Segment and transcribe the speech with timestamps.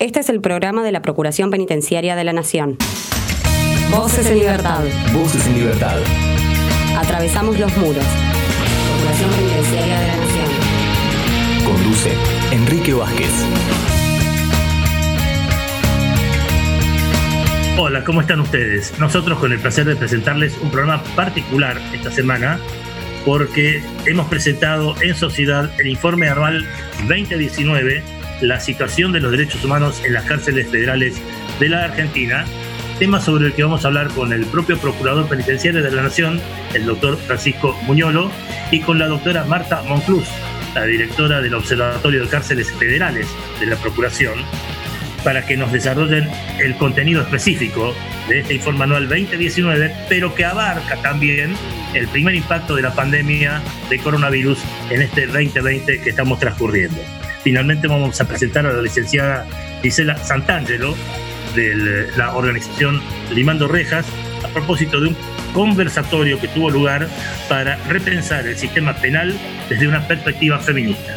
[0.00, 2.78] Este es el programa de la Procuración Penitenciaria de la Nación.
[3.90, 4.82] Voces en libertad.
[5.12, 5.98] Voces en libertad.
[6.96, 8.02] Atravesamos los muros.
[8.88, 10.46] Procuración Penitenciaria de la Nación.
[11.66, 12.12] Conduce
[12.50, 13.30] Enrique Vázquez.
[17.78, 18.98] Hola, ¿cómo están ustedes?
[18.98, 22.58] Nosotros con el placer de presentarles un programa particular esta semana
[23.26, 26.66] porque hemos presentado en sociedad el informe anual
[27.06, 28.02] 2019,
[28.40, 31.20] la situación de los derechos humanos en las cárceles federales
[31.58, 32.44] de la Argentina,
[32.98, 36.40] tema sobre el que vamos a hablar con el propio Procurador Penitenciario de la Nación,
[36.74, 38.30] el doctor Francisco Muñolo,
[38.70, 40.28] y con la doctora Marta Monclús,
[40.74, 43.26] la directora del Observatorio de Cárceles Federales
[43.58, 44.34] de la Procuración,
[45.24, 46.28] para que nos desarrollen
[46.60, 47.94] el contenido específico
[48.28, 51.54] de este informe anual 2019, pero que abarca también
[51.94, 54.58] el primer impacto de la pandemia de coronavirus
[54.90, 57.19] en este 2020 que estamos transcurriendo.
[57.42, 59.46] Finalmente vamos a presentar a la licenciada
[59.82, 60.94] Gisela Santangelo
[61.54, 63.00] de la organización
[63.34, 64.06] Limando Rejas
[64.44, 65.16] a propósito de un
[65.54, 67.08] conversatorio que tuvo lugar
[67.48, 69.36] para repensar el sistema penal
[69.68, 71.16] desde una perspectiva feminista.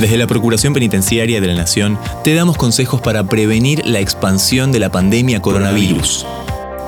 [0.00, 4.78] Desde la Procuración Penitenciaria de la Nación te damos consejos para prevenir la expansión de
[4.78, 6.26] la pandemia coronavirus.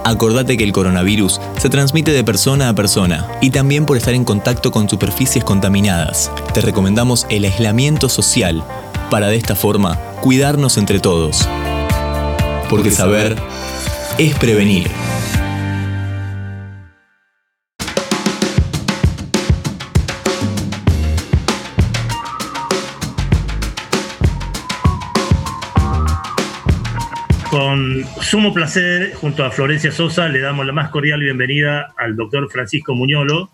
[0.08, 4.24] Acordate que el coronavirus se transmite de persona a persona y también por estar en
[4.24, 6.32] contacto con superficies contaminadas.
[6.54, 8.64] Te recomendamos el aislamiento social
[9.10, 11.46] para de esta forma cuidarnos entre todos.
[12.70, 13.36] Porque saber
[14.16, 14.90] es prevenir.
[27.58, 32.48] Con sumo placer, junto a Florencia Sosa, le damos la más cordial bienvenida al doctor
[32.52, 33.50] Francisco Muñolo,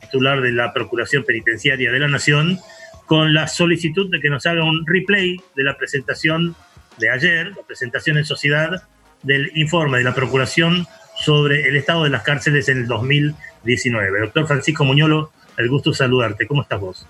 [0.00, 2.60] titular de la Procuración Penitenciaria de la Nación,
[3.04, 6.54] con la solicitud de que nos haga un replay de la presentación
[6.98, 8.84] de ayer, la presentación en sociedad
[9.24, 10.86] del informe de la Procuración
[11.16, 14.20] sobre el estado de las cárceles en el 2019.
[14.20, 16.46] Doctor Francisco Muñolo, el gusto saludarte.
[16.46, 17.06] ¿Cómo estás vos?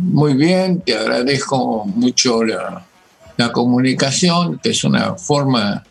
[0.00, 2.87] Muy bien, te agradezco mucho la,
[3.38, 5.84] la comunicación, que es una forma,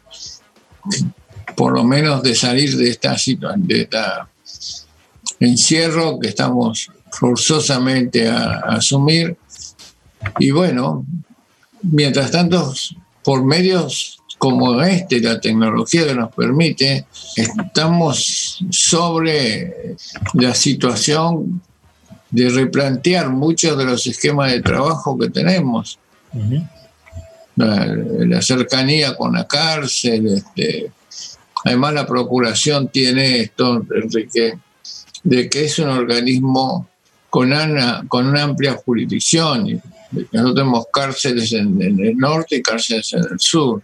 [1.56, 3.88] por lo menos, de salir de esta situación, de
[5.40, 9.38] encierro que estamos forzosamente a, asumir.
[10.40, 11.06] Y bueno,
[11.84, 12.74] mientras tanto,
[13.24, 19.96] por medios como este, la tecnología que nos permite, estamos sobre
[20.34, 21.62] la situación
[22.30, 25.98] de replantear muchos de los esquemas de trabajo que tenemos
[27.58, 30.28] la, cercanía con la cárcel.
[30.28, 30.92] Este,
[31.66, 34.58] además, la Procuración tiene esto, Enrique,
[35.24, 36.88] de que es un organismo
[37.30, 39.82] con una, con una amplia jurisdicción.
[40.12, 43.82] Nosotros tenemos cárceles en, el norte y cárceles en el sur,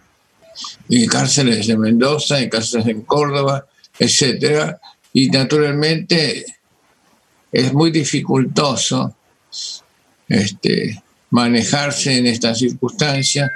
[0.88, 3.66] y cárceles en Mendoza y cárceles en Córdoba,
[3.98, 4.80] etcétera.
[5.12, 6.44] Y naturalmente
[7.52, 9.14] es muy dificultoso
[10.28, 11.02] este,
[11.34, 13.50] manejarse en estas circunstancias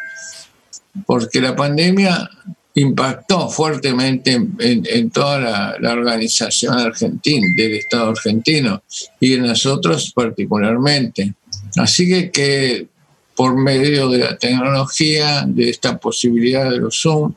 [1.07, 2.29] porque la pandemia
[2.75, 8.83] impactó fuertemente en, toda la, organización argentina, del Estado argentino,
[9.21, 11.35] y en nosotros particularmente.
[11.77, 12.89] Así que, que
[13.37, 17.33] por medio de la tecnología, de esta posibilidad de los Zoom,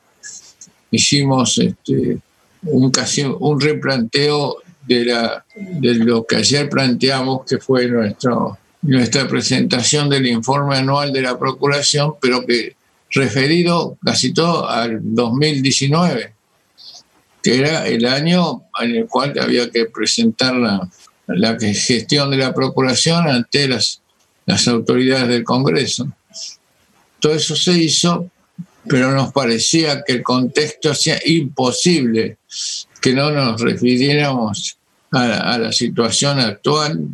[0.89, 2.17] hicimos este,
[2.63, 9.27] un, casi, un replanteo de, la, de lo que ayer planteamos, que fue nuestro, nuestra
[9.27, 12.75] presentación del informe anual de la Procuración, pero que
[13.11, 16.33] referido casi todo al 2019,
[17.43, 23.27] que era el año en el cual había que presentar la, gestión de la Procuración
[23.27, 24.01] ante las,
[24.45, 26.07] las autoridades del Congreso.
[27.19, 28.31] Todo eso se hizo,
[28.87, 32.37] pero nos parecía que el contexto hacía imposible
[32.99, 34.77] que no nos refiriéramos
[35.11, 37.05] a la situación actual.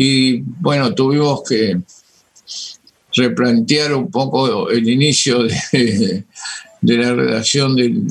[0.00, 1.76] Y bueno, tuvimos que
[3.16, 6.24] replantear un poco el inicio de,
[6.82, 8.04] la redacción del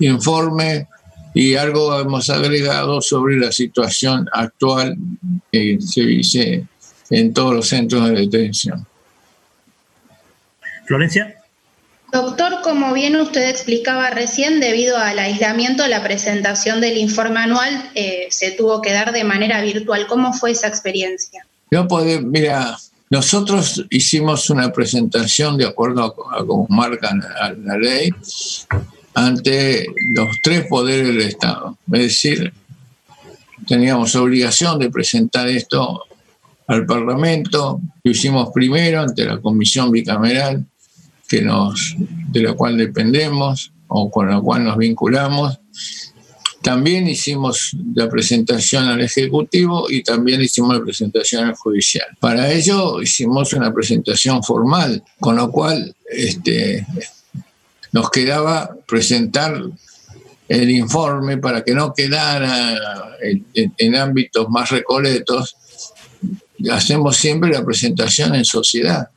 [0.00, 0.88] informe
[1.32, 4.96] y algo hemos agregado sobre la situación actual
[5.52, 6.66] que se dice
[7.10, 8.84] en todos los centros de detención.
[10.86, 11.39] Florencia.
[12.12, 18.26] Doctor, como bien usted explicaba recién, debido al aislamiento, la presentación del informe anual eh,
[18.30, 20.06] se tuvo que dar de manera virtual.
[20.08, 21.46] ¿Cómo fue esa experiencia?
[21.70, 22.76] No puede, mira,
[23.10, 28.10] nosotros hicimos una presentación de acuerdo a, como marca la, ley
[29.14, 31.76] ante los tres poderes del Estado.
[31.92, 32.52] Es decir,
[33.68, 36.04] teníamos obligación de presentar esto
[36.66, 40.64] al Parlamento, lo hicimos primero ante la comisión bicameral
[41.30, 41.94] que nos,
[42.32, 45.60] de la cual dependemos o con la cual nos vinculamos.
[46.60, 52.06] También hicimos la presentación al Ejecutivo y también hicimos la presentación al Judicial.
[52.18, 56.84] Para ello hicimos una presentación formal, con lo cual este,
[57.92, 59.62] nos quedaba presentar
[60.48, 62.76] el informe para que no quedara
[63.22, 65.54] en, ámbitos más recoletos.
[66.72, 69.08] Hacemos siempre la presentación en sociedad.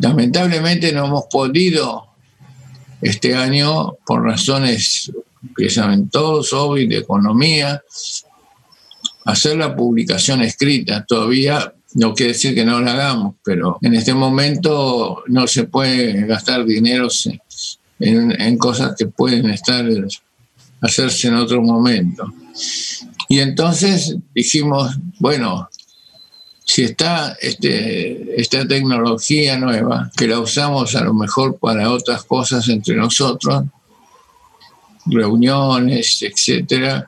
[0.00, 2.06] Lamentablemente no hemos podido
[3.00, 5.12] este año, por razones
[5.56, 7.82] que saben todos, hoy de economía,
[9.24, 11.04] hacer la publicación escrita.
[11.04, 16.26] Todavía no quiere decir que no la hagamos, pero en este momento no se puede
[16.26, 17.08] gastar dinero
[18.00, 19.86] en, cosas que pueden estar
[20.80, 22.32] hacerse en otro momento.
[23.28, 25.68] Y entonces dijimos, bueno,
[26.64, 32.68] si está este, esta tecnología nueva, que la usamos a lo mejor para otras cosas
[32.68, 33.64] entre nosotros,
[35.06, 37.06] reuniones, etcétera,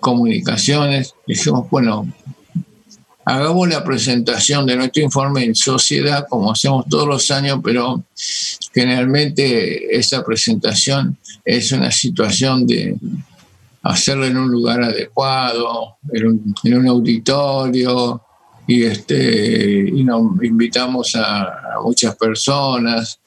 [0.00, 2.06] comunicaciones, dijimos, bueno,
[3.24, 8.02] hagamos la presentación de nuestro informe en sociedad, como hacemos todos los años, pero
[8.72, 12.96] generalmente esa presentación es una situación de
[13.82, 18.22] hacerlo en un lugar adecuado, en un, auditorio,
[18.66, 23.20] y, este, y nos invitamos a muchas personas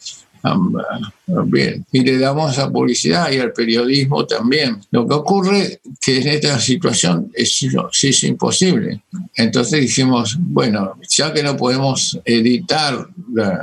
[1.46, 4.80] Bien, y le damos a publicidad y al periodismo también.
[4.92, 7.66] Lo que ocurre que en esta situación es,
[8.04, 9.02] es imposible.
[9.36, 13.08] Entonces dijimos, bueno, ya que no podemos editar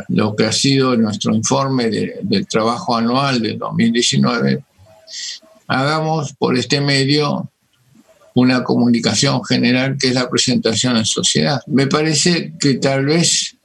[0.09, 4.65] lo que ha sido nuestro informe del trabajo anual de 2019,
[5.69, 7.49] hagamos por este medio
[8.35, 11.61] una comunicación general que es la presentación en sociedad.
[11.67, 13.57] Me parece que tal vez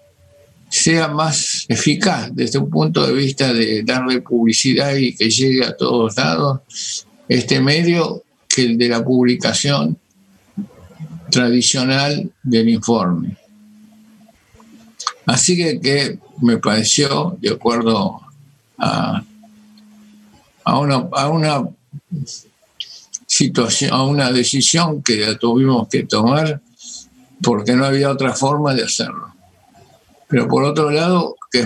[0.69, 5.75] sea más eficaz desde un punto de vista de darle publicidad y que llegue a
[5.75, 6.59] todos lados
[7.29, 9.97] este medio que el de la publicación
[11.29, 13.37] tradicional del informe.
[15.25, 18.21] Así que, que me pareció, de acuerdo
[18.77, 19.23] a,
[20.63, 21.67] a, una, a una
[23.37, 26.61] situación, a una decisión que tuvimos que tomar
[27.41, 29.37] porque no había otra forma de hacerlo
[30.27, 31.65] pero por otro lado, que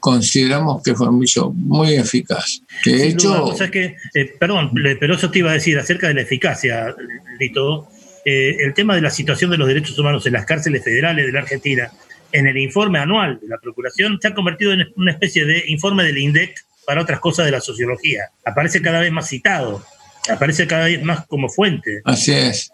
[0.00, 2.60] consideramos que fue mucho, muy eficaz.
[2.84, 3.54] De hecho...
[3.72, 6.94] que, eh, perdón, pero eso te iba a decir acerca de la eficacia,
[7.40, 7.88] Lito.
[8.26, 11.32] Eh, el tema de la situación de los derechos humanos en las cárceles federales de
[11.32, 11.90] la Argentina,
[12.32, 16.04] en el informe anual de la Procuración, se ha convertido en una especie de informe
[16.04, 18.30] del INDEC para otras cosas de la sociología.
[18.44, 19.84] Aparece cada vez más citado,
[20.30, 22.00] aparece cada vez más como fuente.
[22.04, 22.70] Así es.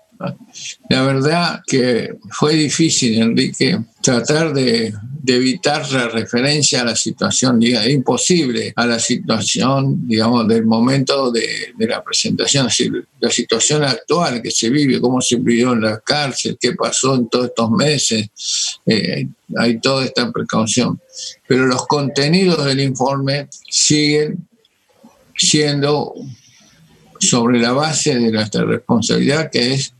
[0.91, 4.93] La verdad que fue difícil, Enrique, tratar de,
[5.27, 11.73] evitar la referencia a la situación, digamos, imposible a la situación, digamos, del momento de,
[11.79, 12.69] la presentación,
[13.21, 17.29] la situación actual que se vive, cómo se vivió en la cárcel, qué pasó en
[17.29, 18.29] todos estos meses,
[18.85, 19.27] eh,
[19.57, 21.01] hay toda esta precaución.
[21.47, 24.47] Pero los contenidos del informe siguen
[25.37, 26.13] siendo
[27.21, 29.95] sobre la base de nuestra responsabilidad, que es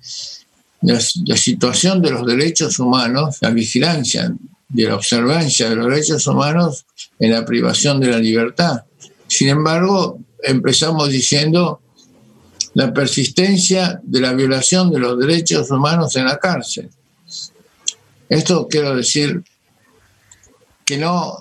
[0.83, 4.35] la, situación de los derechos humanos, la vigilancia
[4.69, 6.87] de la observancia de los derechos humanos
[7.19, 8.85] en la privación de la libertad.
[9.27, 11.83] Sin embargo, empezamos diciendo
[12.75, 16.89] la persistencia de la violación de los derechos humanos en la cárcel.
[18.29, 19.43] Esto quiero decir
[20.85, 21.39] que no,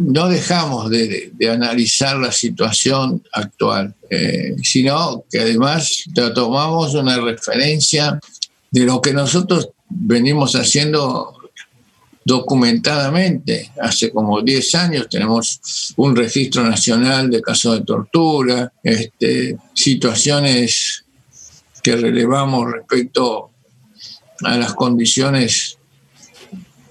[0.00, 6.04] no dejamos de, analizar la situación actual, eh, sino que además
[6.34, 8.18] tomamos una referencia
[8.70, 11.36] de lo que nosotros venimos haciendo
[12.24, 13.72] documentadamente.
[13.80, 15.60] Hace como 10 años tenemos
[15.96, 21.04] un registro nacional de casos de tortura, este, situaciones
[21.82, 23.50] que relevamos respecto
[24.44, 25.76] a las condiciones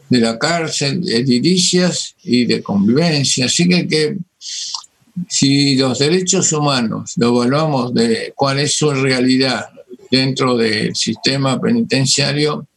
[0.10, 3.46] de la cárcel, de edilicias y de convivencia.
[3.46, 4.18] Así que, que
[5.28, 9.70] si los derechos humanos lo evaluamos de cuál es su realidad
[10.10, 12.68] dentro del sistema penitenciario,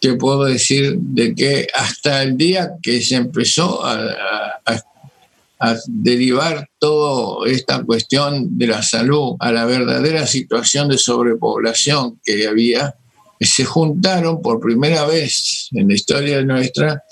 [0.00, 4.02] te puedo decir de que hasta el día que se empezó a
[5.86, 12.96] derivar toda esta cuestión de la salud a la verdadera situación de sobrepoblación que había,
[13.44, 17.02] se juntaron por primera vez en la historia nuestra,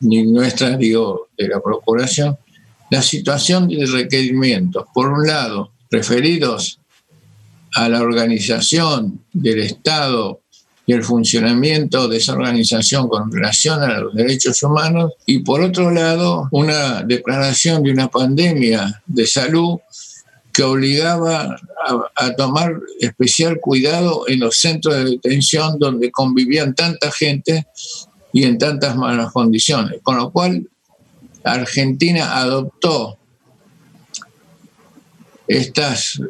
[0.00, 2.36] nuestra, digo, de la Procuración,
[2.90, 6.80] la situación de requerimientos, por un lado, referidos
[7.74, 10.40] a la organización del Estado
[10.86, 15.90] y el funcionamiento de esa organización con relación a los derechos humanos y por otro
[15.90, 19.78] lado una declaración de una pandemia de salud
[20.58, 21.56] que obligaba
[22.16, 27.68] a, tomar especial cuidado en los centros de detención donde convivían tanta gente
[28.32, 30.00] y en tantas malas condiciones.
[30.02, 30.68] Con lo cual,
[31.44, 33.16] Argentina adoptó
[35.46, 36.20] estas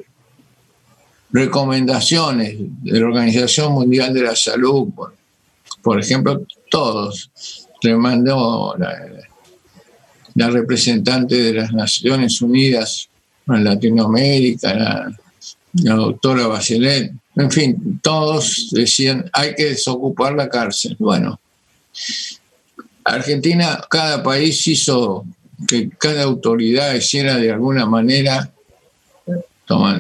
[1.33, 4.89] recomendaciones de la Organización Mundial de la Salud,
[5.81, 7.31] por, ejemplo, todos,
[7.83, 13.09] le mandó la, representante de las Naciones Unidas
[13.57, 15.13] en Latinoamérica, la,
[15.73, 20.97] la doctora Bachelet, en fin, todos decían hay que desocupar la cárcel.
[20.99, 21.41] Bueno,
[23.05, 25.25] Argentina, cada país hizo
[25.67, 28.53] que cada autoridad hiciera de alguna manera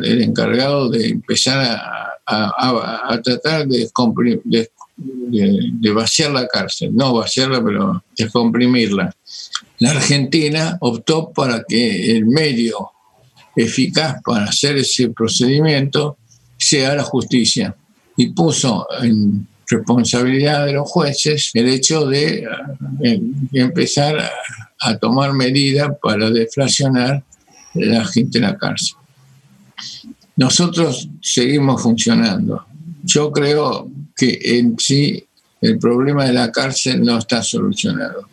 [0.02, 1.78] el encargado de empezar
[2.26, 3.88] a, tratar de,
[4.97, 9.14] de, vaciar la cárcel, no vaciarla, pero descomprimirla.
[9.78, 12.90] La Argentina optó para que el medio
[13.59, 16.17] eficaz para hacer ese procedimiento
[16.57, 17.75] sea la justicia
[18.17, 22.47] y puso en responsabilidad de los jueces el hecho de,
[23.03, 23.21] eh,
[23.53, 24.17] empezar
[24.81, 27.23] a, tomar medidas para deflacionar
[27.75, 28.97] la gente en la cárcel.
[30.37, 32.65] Nosotros seguimos funcionando.
[33.03, 35.25] Yo creo que en sí
[35.61, 38.29] el problema de la cárcel no está solucionado.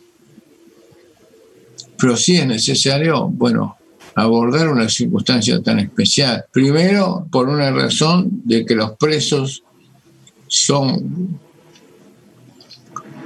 [1.98, 3.75] Pero sí es necesario, bueno,
[4.16, 6.46] abordar una circunstancia tan especial.
[6.50, 9.62] Primero, por una razón de que los presos
[10.48, 11.38] son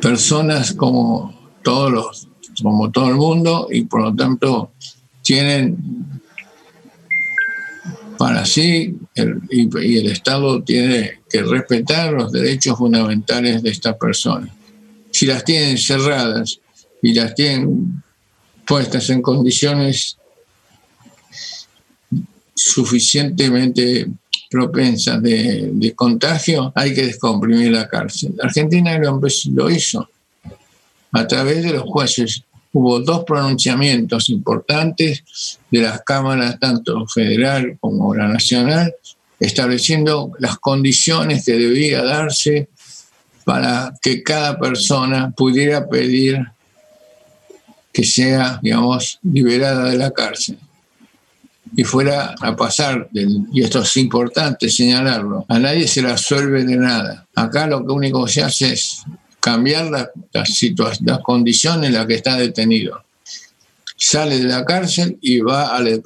[0.02, 1.32] personas como
[1.62, 2.28] todos los,
[2.60, 4.72] como todo el mundo, y por lo tanto
[5.22, 5.78] tienen
[8.18, 14.50] para sí, y, el Estado tiene que respetar los derechos fundamentales de estas personas.
[15.12, 16.60] Si las tienen cerradas
[17.00, 18.02] y las tienen
[18.66, 20.18] puestas en condiciones
[22.60, 24.06] suficientemente
[24.50, 28.34] propensas de, contagio, hay que descomprimir la cárcel.
[28.42, 30.08] Argentina lo hizo
[31.12, 38.14] a través de los jueces hubo dos pronunciamientos importantes de las cámaras, tanto federal como
[38.14, 38.94] la nacional,
[39.40, 42.68] estableciendo las condiciones que debía darse
[43.44, 46.38] para que cada persona pudiera pedir
[47.92, 50.58] que sea, digamos, liberada de la cárcel
[51.76, 56.76] y fuera a pasar, y esto es importante señalarlo, a nadie se la suelve de
[56.76, 57.26] nada.
[57.34, 59.02] Acá lo único que se hace es
[59.38, 60.08] cambiar las
[61.00, 63.02] las condiciones en las que está detenido.
[63.96, 66.00] Sale de la cárcel y va la,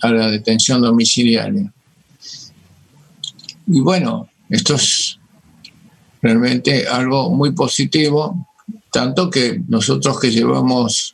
[0.00, 1.72] a la detención domiciliaria.
[3.66, 5.18] Y bueno, esto es
[6.22, 8.46] realmente algo muy positivo,
[8.92, 11.12] tanto que nosotros que llevamos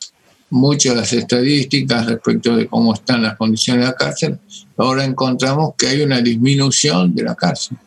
[0.51, 4.37] mucho las estadísticas respecto de cómo están las condiciones de la cárcel,
[4.77, 7.77] ahora encontramos que hay una disminución de la cárcel.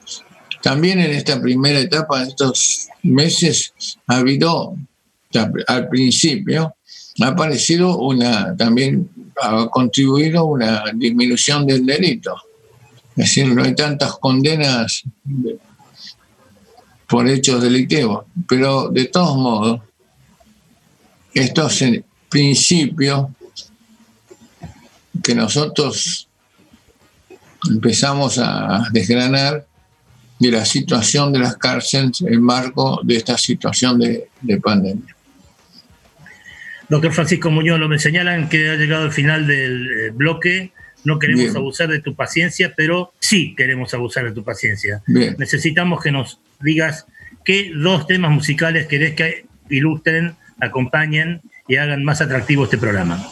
[0.62, 3.74] También en esta primera etapa, en estos meses,
[4.06, 4.74] ha habido,
[5.66, 6.74] al principio,
[7.20, 9.10] ha aparecido una, también
[9.42, 12.34] ha contribuido una disminución del delito.
[13.10, 15.04] Es decir, no hay tantas condenas
[17.06, 19.80] por hechos delictivos, pero de todos modos,
[21.34, 21.82] estos
[22.34, 23.28] principios
[25.22, 26.28] que nosotros
[27.70, 29.64] empezamos a desgranar
[30.40, 34.26] de la situación de las cárceles en marco de esta situación de,
[34.60, 35.14] pandemia.
[36.88, 40.72] Doctor Francisco Muñoz, lo me señalan que ha llegado el final del eh, bloque.
[41.04, 45.04] No queremos abusar de tu paciencia, pero sí queremos abusar de tu paciencia.
[45.06, 47.06] Necesitamos que nos digas
[47.44, 53.24] qué dos temas musicales querés que ilustren, acompañen y hagan más atractivo este programa.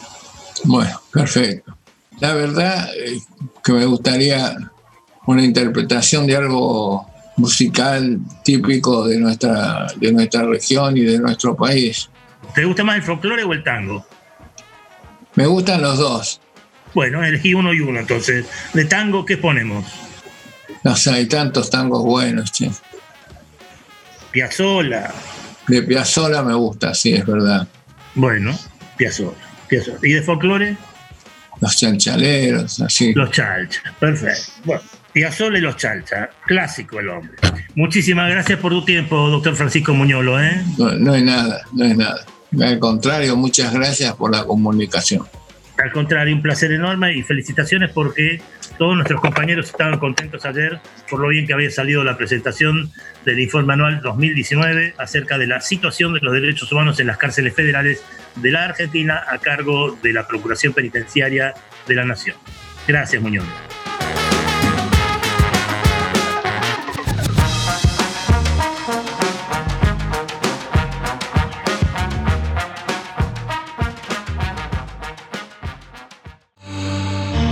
[0.63, 1.77] Bueno, perfecto.
[2.19, 3.19] La verdad eh,
[3.63, 4.55] que me gustaría
[5.25, 12.09] una interpretación de algo musical típico de nuestra, de nuestra región y de nuestro país.
[12.53, 14.05] ¿Te gusta más el folclore o el tango?
[15.35, 16.39] Me gustan los dos.
[16.93, 18.45] Bueno, elegí uno y uno, entonces.
[18.73, 19.85] ¿De tango qué ponemos?
[20.83, 22.69] No sé, hay tantos tangos buenos, che.
[24.31, 25.11] Piazzola.
[25.67, 27.67] De Piazzola me gusta, sí, es verdad.
[28.15, 28.57] Bueno,
[28.97, 29.37] Piazzola.
[30.01, 30.77] ¿Y de folclore?
[31.61, 33.13] Los chalchaleros, así.
[33.13, 34.51] Los chalchas, perfecto.
[34.65, 34.81] Bueno.
[35.13, 37.37] Piazzolla y los Chalcha, clásico el hombre.
[37.75, 40.41] Muchísimas gracias por tu tiempo, doctor Francisco Muñolo.
[40.43, 40.63] ¿eh?
[40.77, 42.25] No, no hay nada, no hay nada.
[42.59, 45.27] Al contrario, muchas gracias por la comunicación.
[45.77, 48.41] Al contrario, un placer enorme y felicitaciones porque
[48.77, 52.91] todos nuestros compañeros estaban contentos ayer por lo bien que había salido la presentación
[53.25, 57.55] del informe anual 2019 acerca de la situación de los derechos humanos en las cárceles
[57.55, 58.03] federales
[58.35, 61.53] de la Argentina a cargo de la Procuración Penitenciaria
[61.87, 62.35] de la Nación.
[62.87, 63.45] Gracias, Muñoz.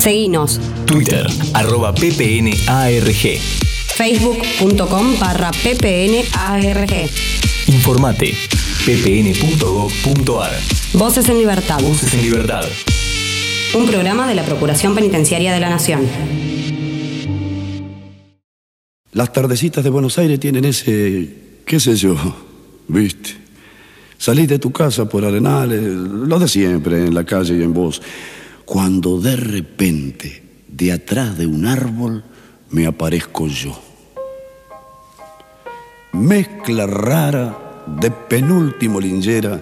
[0.02, 0.60] Seguinos.
[0.88, 3.40] Twitter, arroba ppnarg.
[3.96, 7.10] Facebook.com barra ppnarg.
[7.68, 8.34] Informate,
[8.84, 10.52] ppn.gov.ar.
[10.94, 11.80] Voces en Libertad.
[11.82, 12.66] Voces en Libertad.
[13.76, 16.02] Un programa de la Procuración Penitenciaria de la Nación.
[19.12, 22.16] Las tardecitas de Buenos Aires tienen ese, qué sé yo,
[22.88, 23.36] viste.
[24.18, 28.02] Salís de tu casa por Arenales, lo de siempre, en la calle y en voz
[28.66, 32.24] cuando de repente, de atrás de un árbol,
[32.70, 33.78] me aparezco yo.
[36.14, 39.62] Mezcla rara de penúltimo lingera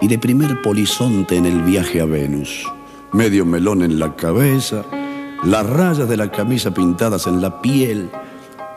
[0.00, 2.66] y de primer polizonte en el viaje a Venus.
[3.12, 4.84] Medio melón en la cabeza,
[5.44, 8.08] las rayas de la camisa pintadas en la piel,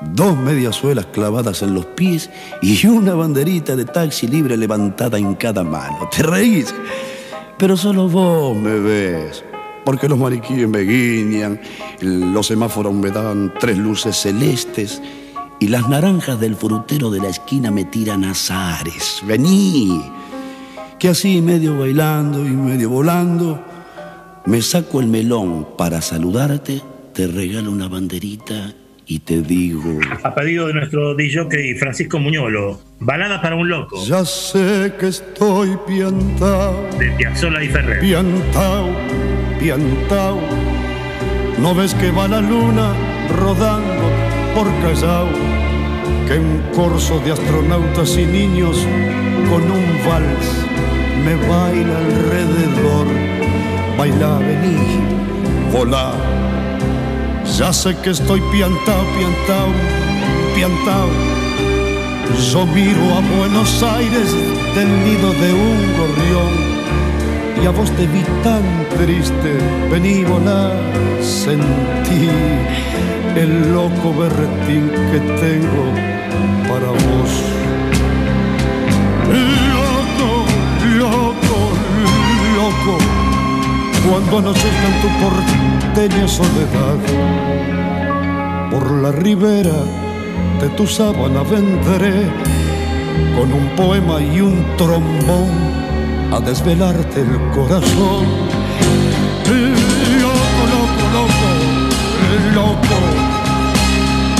[0.01, 2.29] dos mediasuelas clavadas en los pies
[2.61, 6.09] y una banderita de taxi libre levantada en cada mano.
[6.15, 6.73] ¿Te reís?
[7.57, 9.43] Pero solo vos me ves
[9.85, 11.59] porque los mariquíes me guiñan,
[12.01, 15.01] los semáforos me dan tres luces celestes
[15.59, 19.21] y las naranjas del frutero de la esquina me tiran azares.
[19.25, 20.01] Vení,
[20.99, 23.63] que así medio bailando y medio volando,
[24.45, 26.81] me saco el melón para saludarte,
[27.13, 28.73] te regalo una banderita
[29.05, 29.99] y te digo.
[30.23, 34.03] A pedido de nuestro DJ Francisco Muñolo, balada para un loco.
[34.05, 36.89] Ya sé que estoy piantao.
[36.99, 37.99] De Piazzolla y Ferrer.
[37.99, 39.22] Piantao
[39.63, 40.41] piantao.
[41.57, 42.93] No ves que va la luna
[43.39, 44.05] rodando
[44.53, 45.29] por Callao,
[46.27, 48.75] que un corso de astronautas y niños
[49.49, 50.47] con un vals
[51.23, 53.07] me baila alrededor.
[53.97, 54.99] Baila, vení,
[55.71, 56.11] volá.
[57.57, 59.69] Ya sé que estoy piantao, piantao,
[60.55, 61.09] piantao.
[62.51, 64.29] Yo miro a Buenos Aires
[64.75, 66.72] del nido de un gorrión
[67.63, 68.63] y a vos te vi tan
[68.97, 69.57] triste,
[69.89, 70.73] vení volar,
[71.21, 72.27] sentí
[73.37, 75.85] el loco berretín que tengo
[76.67, 77.31] para vos.
[79.71, 80.29] Loco,
[80.99, 81.57] loco,
[82.57, 82.97] loco,
[84.09, 86.97] cuando anochezca en tu porteña soledad,
[88.71, 89.79] por la ribera
[90.59, 92.29] de tu sábana vendré
[93.37, 95.82] con un poema y un trombón
[96.33, 98.25] a desvelarte el corazón.
[100.19, 101.49] Loco, loco, loco,
[102.55, 102.97] loco,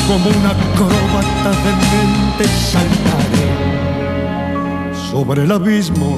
[0.07, 3.49] como una acróbata de mente saltaré
[5.11, 6.17] sobre el abismo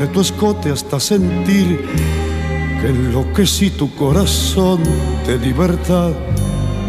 [0.00, 1.88] de tu escote hasta sentir
[2.80, 4.80] que enloquecí tu corazón
[5.24, 6.10] de libertad.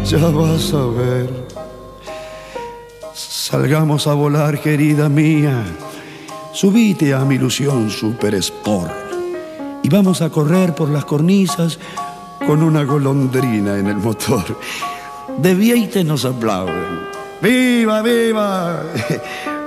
[0.04, 1.46] Ya vas a ver.
[3.14, 5.64] Salgamos a volar, querida mía
[6.60, 8.90] Subite a mi ilusión Super Sport
[9.80, 11.78] y vamos a correr por las cornisas
[12.44, 14.58] con una golondrina en el motor.
[15.36, 17.06] De Vieite nos aplauden.
[17.40, 18.82] ¡Viva, viva!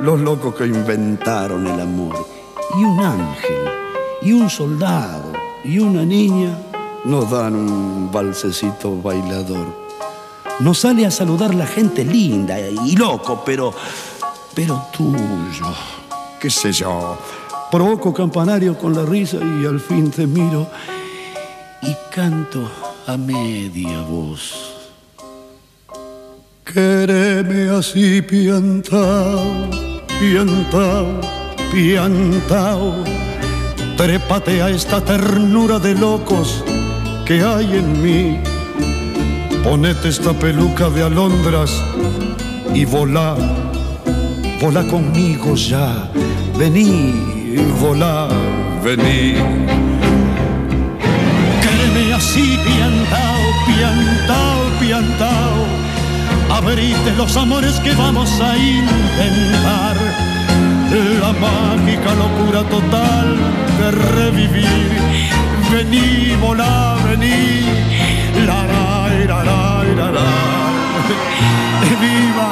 [0.01, 2.27] Los locos que inventaron el amor.
[2.77, 3.69] Y un ángel,
[4.21, 5.31] y un soldado,
[5.63, 6.57] y una niña
[7.05, 9.65] nos dan un balsecito bailador.
[10.59, 13.73] Nos sale a saludar la gente linda y loco, pero,
[14.53, 16.00] pero tuyo
[16.41, 17.17] qué sé yo.
[17.71, 20.67] Provoco campanario con la risa y al fin te miro
[21.83, 22.69] y canto
[23.07, 24.71] a media voz.
[26.65, 29.69] Quéreme así piantao,
[30.19, 31.21] piantao,
[31.71, 33.03] piantao.
[33.95, 36.63] Trépate a esta ternura de locos
[37.25, 38.39] que hay en mí.
[39.63, 41.71] Ponete esta peluca de alondras
[42.73, 43.35] y volá,
[44.61, 46.07] volá conmigo ya
[46.55, 47.13] vení,
[47.79, 48.27] volá,
[48.83, 49.33] vení.
[51.63, 55.57] Créeme así, piantao, piantao, piantao.
[56.57, 59.97] Abrite los amores que vamos a intentar.
[61.21, 63.27] La mágica locura total
[63.79, 64.91] de revivir.
[65.71, 67.65] Vení, volá, vení.
[68.45, 70.29] La, la, la, la, la,
[72.01, 72.49] Viva,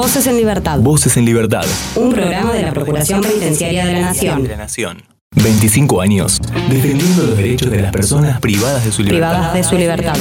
[0.00, 0.78] Voces en Libertad.
[0.78, 1.66] Voces en Libertad.
[1.94, 4.42] Un programa de la Procuración Penitenciaria de la Nación.
[4.42, 5.02] De la Nación.
[5.32, 9.28] 25 años defendiendo los derechos de las personas privadas de su libertad.
[9.28, 10.16] Privadas de su libertad.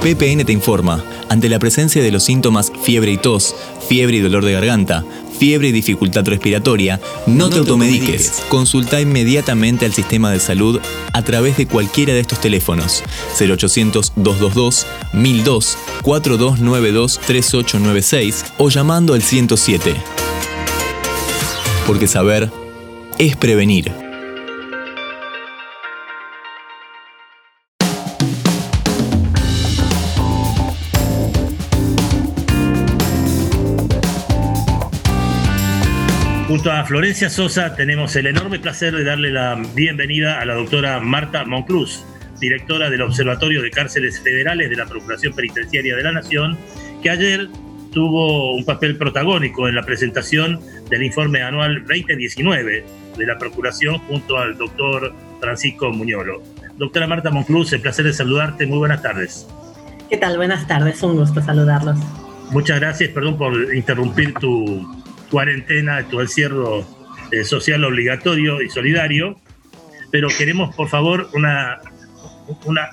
[0.00, 3.56] PPN te informa, ante la presencia de los síntomas fiebre y tos,
[3.88, 5.04] fiebre y dolor de garganta,
[5.38, 8.42] fiebre y dificultad respiratoria, no, te automediques.
[8.48, 10.80] Consulta inmediatamente al sistema de salud
[11.12, 13.02] a través de cualquiera de estos teléfonos
[13.40, 19.94] 0800 222 1002 4292 3896 o llamando al 107.
[21.86, 22.50] Porque saber
[23.18, 24.07] es prevenir.
[36.48, 40.98] Junto a Florencia Sosa tenemos el enorme placer de darle la bienvenida a la doctora
[40.98, 42.02] Marta Moncluz,
[42.40, 46.56] directora del Observatorio de Cárceles Federales de la Procuración Penitenciaria de la Nación,
[47.02, 47.48] que ayer
[47.92, 50.58] tuvo un papel protagónico en la presentación
[50.88, 52.84] del informe anual 2019
[53.18, 56.42] de la Procuración junto al doctor Francisco Muñolo.
[56.78, 58.66] Doctora Marta Moncluz, el placer de saludarte.
[58.66, 59.46] Muy buenas tardes.
[60.08, 60.38] ¿Qué tal?
[60.38, 61.02] Buenas tardes.
[61.02, 61.98] Un gusto saludarlos.
[62.52, 63.10] Muchas gracias.
[63.10, 64.88] Perdón por interrumpir tu
[65.30, 66.86] cuarentena, tu encierro
[67.30, 69.40] eh, social obligatorio y solidario,
[70.10, 71.80] pero queremos, por favor, una,
[72.64, 72.90] una,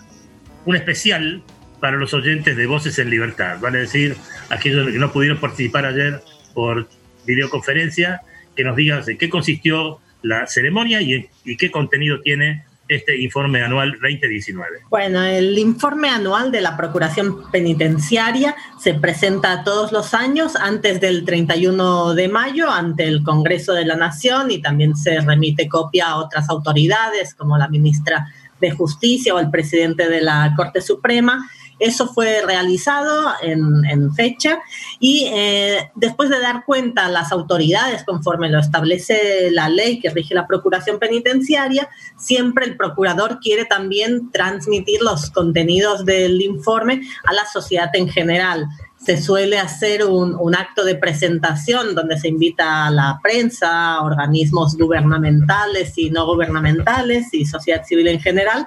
[0.65, 1.43] un especial
[1.79, 4.15] para los oyentes de Voces en Libertad, vale decir,
[4.49, 6.21] aquellos que no pudieron participar ayer
[6.53, 6.87] por
[7.25, 8.21] videoconferencia,
[8.55, 13.91] que nos digan de qué consistió la ceremonia y qué contenido tiene este informe anual
[14.01, 14.85] 2019?
[14.89, 21.25] Bueno, el informe anual de la Procuración Penitenciaria se presenta todos los años antes del
[21.25, 26.17] 31 de mayo ante el Congreso de la Nación y también se remite copia a
[26.17, 28.27] otras autoridades como la ministra
[28.61, 34.59] de Justicia o el presidente de la Corte Suprema eso fue realizado en, fecha
[34.99, 40.09] y eh, después de dar cuenta a las autoridades conforme lo establece la ley que
[40.09, 47.33] rige la Procuración Penitenciaria, siempre el procurador quiere también transmitir los contenidos del informe a
[47.33, 48.67] la sociedad en general.
[48.97, 54.75] Se suele hacer un, un, acto de presentación donde se invita a la prensa, organismos
[54.77, 58.65] gubernamentales y no gubernamentales y sociedad civil en general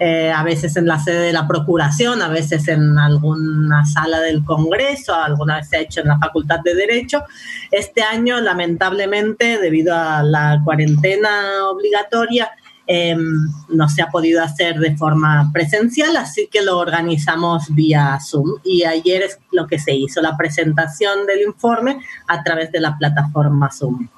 [0.00, 4.44] eh, a veces en la sede de la Procuración, a veces en alguna sala del
[4.44, 7.24] Congreso, alguna vez se ha hecho en la Facultad de Derecho.
[7.72, 12.48] Este año, lamentablemente, debido a la cuarentena obligatoria,
[12.86, 18.60] em, no se ha podido hacer de forma presencial, así que lo organizamos vía Zoom.
[18.64, 22.96] Y ayer es lo que se hizo, la presentación del informe a través de la
[22.96, 24.08] plataforma Zoom.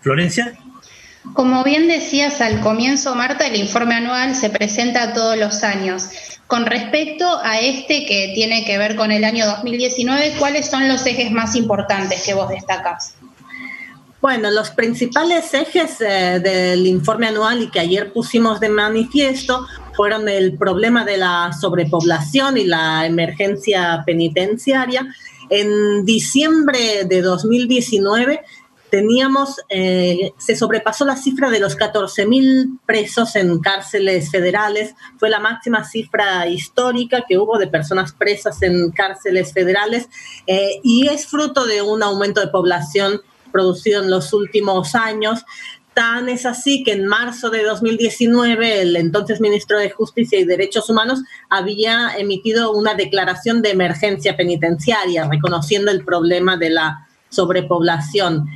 [0.00, 0.52] Florencia.
[1.34, 6.08] Como bien decías al comienzo, Marta, el informe anual se presenta todos los años.
[6.46, 11.04] Con respecto a este que tiene que ver con el año 2019, ¿cuáles son los
[11.06, 13.14] ejes más importantes que vos destacás?
[14.20, 20.28] Bueno, los principales ejes eh, del informe anual y que ayer pusimos de manifiesto fueron
[20.28, 25.06] el problema de la sobrepoblación y la emergencia penitenciaria.
[25.50, 28.42] En diciembre de 2019
[28.90, 34.94] teníamos, eh, se sobrepasó la cifra de los 14.000 presos en cárceles federales.
[35.18, 40.08] Fue la máxima cifra histórica que hubo de personas presas en cárceles federales
[40.46, 43.20] eh, y es fruto de un aumento de población
[43.52, 45.44] producido en los últimos años.
[45.94, 50.88] Tan es así que en marzo de 2019 el entonces ministro de Justicia y Derechos
[50.88, 58.48] Humanos había emitido una declaración de emergencia penitenciaria reconociendo el problema de la sobrepoblación.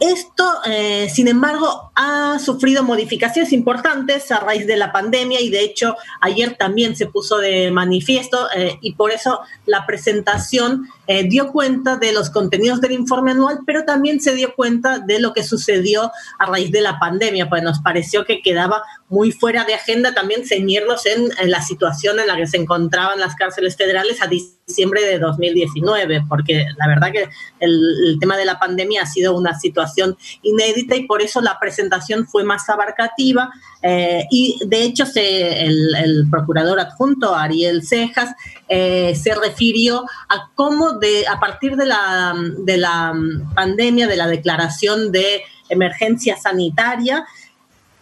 [0.00, 5.60] Esto, eh, sin embargo, ha sufrido modificaciones importantes a raíz de la pandemia y de
[5.60, 11.52] hecho ayer también se puso de manifiesto eh, y por eso la presentación eh, dio
[11.52, 15.44] cuenta de los contenidos del informe anual, pero también se dio cuenta de lo que
[15.44, 20.14] sucedió a raíz de la pandemia, pues nos pareció que quedaba muy fuera de agenda
[20.14, 25.02] también ceñirnos en, la situación en la que se encontraban las cárceles federales a diciembre
[25.02, 30.16] de 2019, porque la verdad que el, tema de la pandemia ha sido una situación
[30.42, 31.89] inédita y por eso la presentación
[32.26, 33.50] fue más abarcativa
[33.82, 38.34] eh, y de hecho el, procurador adjunto Ariel Cejas
[38.68, 40.98] eh, se refirió a cómo
[41.28, 43.14] a partir de la, de la
[43.54, 47.24] pandemia, de la declaración de emergencia sanitaria,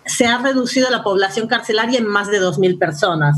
[0.05, 3.37] se ha reducido la población carcelaria en más de 2.000 personas.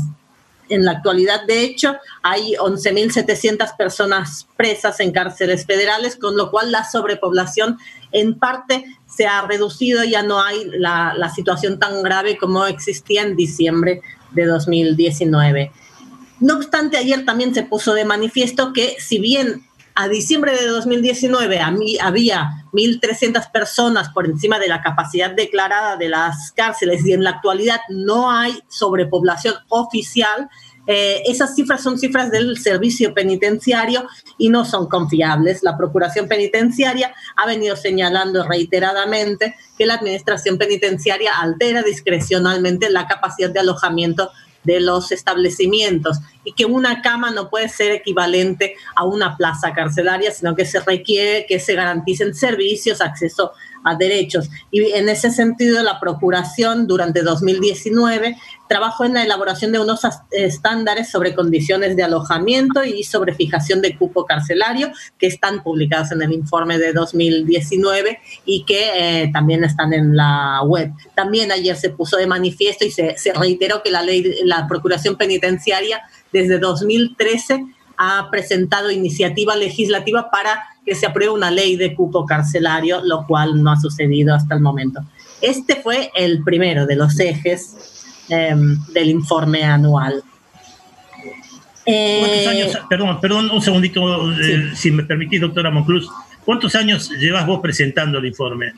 [0.69, 6.71] En la actualidad, de hecho, hay 11.700 personas presas en cárceles federales, con lo cual
[6.71, 7.77] la sobrepoblación
[8.13, 8.85] en parte
[9.15, 14.01] se ha reducido, ya no hay la, la situación tan grave como existía en diciembre
[14.31, 15.71] de 2019.
[16.39, 19.63] No obstante, ayer también se puso de manifiesto que si bien
[19.95, 25.97] a diciembre de 2019 a mí, había 1.300 personas por encima de la capacidad declarada
[25.97, 30.49] de las cárceles y en la actualidad no hay sobrepoblación oficial,
[30.91, 35.63] eh, esas cifras son cifras del servicio penitenciario y no son confiables.
[35.63, 43.49] La Procuración Penitenciaria ha venido señalando reiteradamente que la Administración Penitenciaria altera discrecionalmente la capacidad
[43.49, 44.31] de alojamiento
[44.63, 50.31] de los establecimientos y que una cama no puede ser equivalente a una plaza carcelaria,
[50.31, 54.49] sino que se requiere que se garanticen servicios, acceso a derechos.
[54.71, 61.09] Y en ese sentido, la Procuración durante 2019 trabajó en la elaboración de unos estándares
[61.09, 66.31] sobre condiciones de alojamiento y sobre fijación de cupo carcelario que están publicados en el
[66.31, 70.91] informe de 2019 y que eh, también están en la web.
[71.15, 75.17] También ayer se puso de manifiesto y se, se reiteró que la ley, la Procuración
[75.17, 77.65] Penitenciaria desde 2013
[77.97, 83.61] ha presentado iniciativa legislativa para que se apruebe una ley de cupo carcelario, lo cual
[83.61, 85.01] no ha sucedido hasta el momento.
[85.41, 87.75] Este fue el primero de los ejes
[88.29, 90.23] em, del informe anual.
[91.83, 96.07] ¿Cuántos años, eh, perdón, perdón, un segundito, eh, si me permitís, doctora Moncluz,
[96.45, 98.73] ¿cuántos años llevas vos presentando el informe?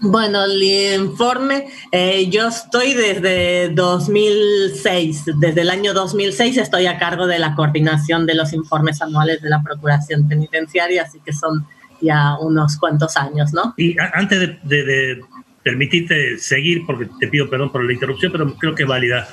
[0.00, 7.26] Bueno, el informe, eh, yo estoy desde 2006, desde el año 2006 estoy a cargo
[7.26, 11.66] de la coordinación de los informes anuales de la Procuración Penitenciaria, así que son
[12.00, 13.74] ya unos cuantos años, ¿no?
[13.76, 15.20] Y antes de,
[15.62, 19.26] permitirte seguir, porque te pido perdón por la interrupción, pero creo que es válida.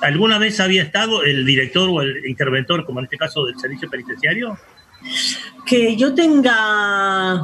[0.00, 3.88] ¿Alguna vez había estado el director o el interventor, como en este caso del servicio
[3.88, 4.58] penitenciario?
[5.64, 7.40] Que yo tenga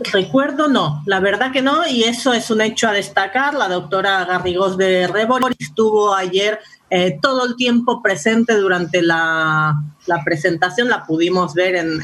[0.00, 3.54] Recuerdo no, la verdad que no, y eso es un hecho a destacar.
[3.54, 9.74] La doctora Garrigós de Rebol estuvo ayer eh, todo el tiempo presente durante la,
[10.24, 11.98] presentación, la pudimos ver en,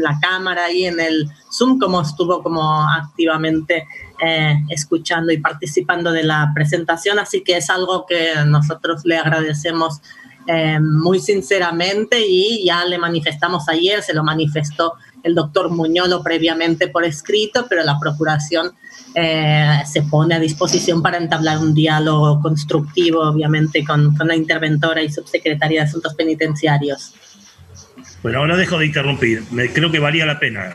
[0.00, 3.86] la cámara y en el Zoom, como estuvo como activamente
[4.22, 10.02] eh, escuchando y participando de la presentación, así que es algo que nosotros le agradecemos
[10.46, 16.88] eh, muy sinceramente y ya le manifestamos ayer, se lo manifestó el doctor Muñolo previamente
[16.88, 18.72] por escrito, pero la Procuración
[19.14, 25.10] eh, se pone a disposición para entablar un diálogo constructivo, obviamente, con, la interventora y
[25.10, 27.14] subsecretaria de Asuntos Penitenciarios.
[28.22, 30.72] Bueno, ahora dejo de interrumpir, Me, creo que valía la pena.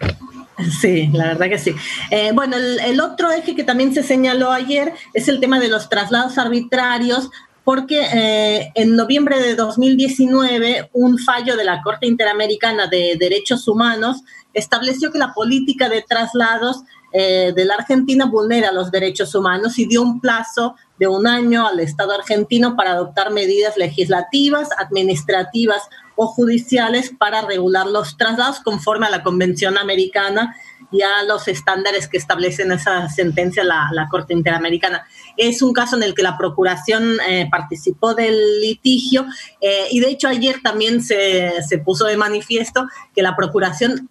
[0.82, 1.76] Sí, la verdad que sí.
[2.12, 5.68] Eh, bueno, el, el, otro eje que también se señaló ayer es el tema de
[5.68, 7.30] los traslados arbitrarios
[7.66, 14.22] porque eh, en noviembre de 2019 un fallo de la Corte Interamericana de Derechos Humanos
[14.54, 19.88] estableció que la política de traslados eh, de la Argentina vulnera los derechos humanos y
[19.88, 25.82] dio un plazo de un año al Estado argentino para adoptar medidas legislativas, administrativas
[26.16, 30.56] o judiciales para regular los traslados conforme a la Convención Americana
[30.92, 35.06] y a los estándares que establecen esa sentencia la, la Corte Interamericana.
[35.38, 39.26] Es un caso en el que la Procuración eh, participó del litigio
[39.62, 44.10] eh, y de hecho ayer también se, se puso de manifiesto que la Procuración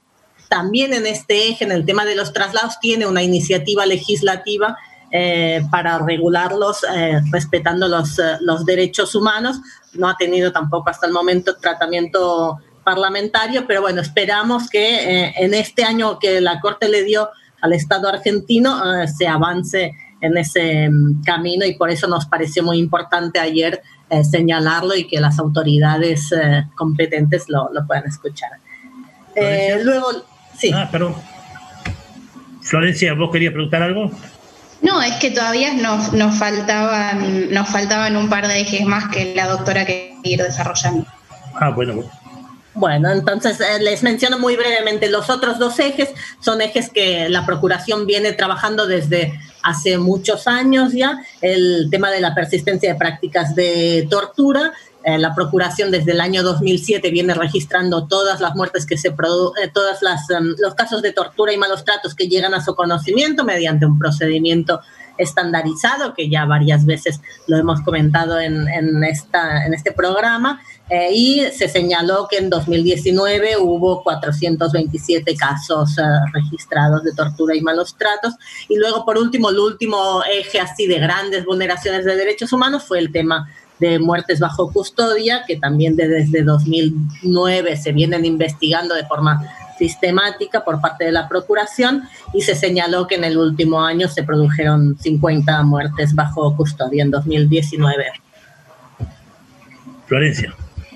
[0.48, 4.76] también en este eje, en el tema de los traslados, tiene una iniciativa legislativa
[5.10, 6.84] eh, para regularlos
[7.30, 9.60] respetando los, los, derechos humanos.
[9.94, 15.84] No ha tenido tampoco hasta el momento tratamiento parlamentario, pero bueno, esperamos que en este
[15.84, 19.92] año que la Corte le dio al Estado argentino se avance
[20.24, 25.06] en ese mm, camino y por eso nos pareció muy importante ayer eh, señalarlo y
[25.06, 28.50] que las autoridades eh, competentes lo, lo, puedan escuchar.
[29.34, 30.06] Eh, luego,
[30.58, 30.70] sí.
[30.74, 31.14] Ah, perdón.
[32.62, 34.10] Florencia, ¿vos querías preguntar algo?
[34.80, 39.34] No, es que todavía nos, nos, faltaban, nos faltaban un par de ejes más que
[39.34, 41.06] la doctora quería ir desarrollando.
[41.54, 42.02] Ah, bueno,
[42.74, 43.10] bueno.
[43.10, 46.10] Entonces eh, les menciono muy brevemente los otros dos ejes.
[46.40, 51.22] Son ejes que la Procuración viene trabajando desde hace muchos años ya.
[51.40, 54.72] El tema de la persistencia de prácticas de tortura.
[55.04, 59.64] Eh, la Procuración desde el año 2007 viene registrando todas las muertes que se producen,
[59.64, 59.98] eh, todos
[60.30, 63.98] em, los casos de tortura y malos tratos que llegan a su conocimiento mediante un
[63.98, 64.80] procedimiento
[65.18, 68.66] estandarizado, que ya varias veces lo hemos comentado en,
[69.04, 76.02] esta, en este programa, eh, y se señaló que en 2019 hubo 427 casos eh,
[76.32, 78.34] registrados de tortura y malos tratos.
[78.68, 82.98] Y luego, por último, el último eje así de grandes vulneraciones de derechos humanos fue
[82.98, 83.48] el tema
[83.80, 89.42] de muertes bajo custodia, que también desde 2009 se vienen investigando de forma
[89.78, 94.22] sistemática por parte de la Procuración y se señaló que en el último año se
[94.22, 98.04] produjeron 50 muertes bajo custodia en 2019.
[100.06, 100.54] Florencia.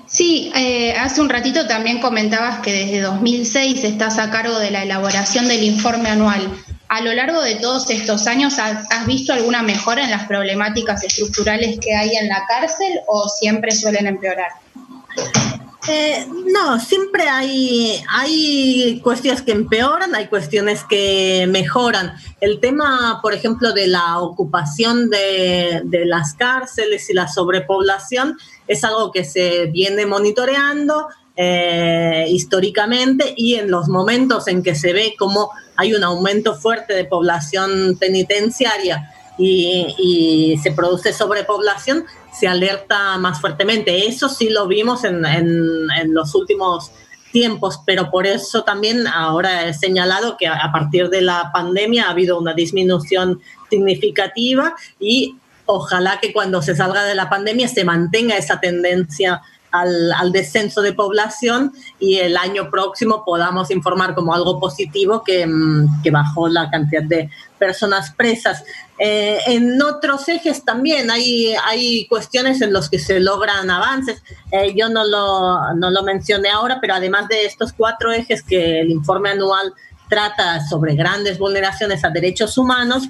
[0.09, 4.81] Sí, eh, hace un ratito también comentabas que desde 2006 estás a cargo de la
[4.81, 6.49] elaboración del informe anual.
[6.87, 11.79] A lo largo de todos estos años, ¿has visto alguna mejora en las problemáticas estructurales
[11.79, 14.49] que hay en la cárcel o siempre suelen empeorar?
[15.91, 22.13] Eh, no, siempre hay, hay cuestiones que empeoran, hay cuestiones que mejoran.
[22.39, 29.11] El tema, por ejemplo, de la ocupación de, las cárceles y la sobrepoblación es algo
[29.11, 35.49] que se viene monitoreando eh, históricamente y en los momentos en que se ve como
[35.75, 42.05] hay un aumento fuerte de población penitenciaria y, y se produce sobrepoblación,
[42.39, 44.07] se alerta más fuertemente.
[44.07, 46.91] Eso sí lo vimos en, en, los últimos
[47.31, 52.11] tiempos, pero por eso también ahora he señalado que a partir de la pandemia ha
[52.11, 58.35] habido una disminución significativa y ojalá que cuando se salga de la pandemia se mantenga
[58.35, 65.23] esa tendencia al, descenso de población y el año próximo podamos informar como algo positivo
[65.23, 68.63] que, mm, bajó la cantidad de personas presas.
[68.97, 74.21] Eh, en otros ejes también hay, hay cuestiones en los que se logran avances.
[74.51, 78.81] Eh, yo no lo, no lo mencioné ahora, pero además de estos cuatro ejes que
[78.81, 79.73] el informe anual
[80.09, 83.07] trata sobre grandes vulneraciones a derechos humanos,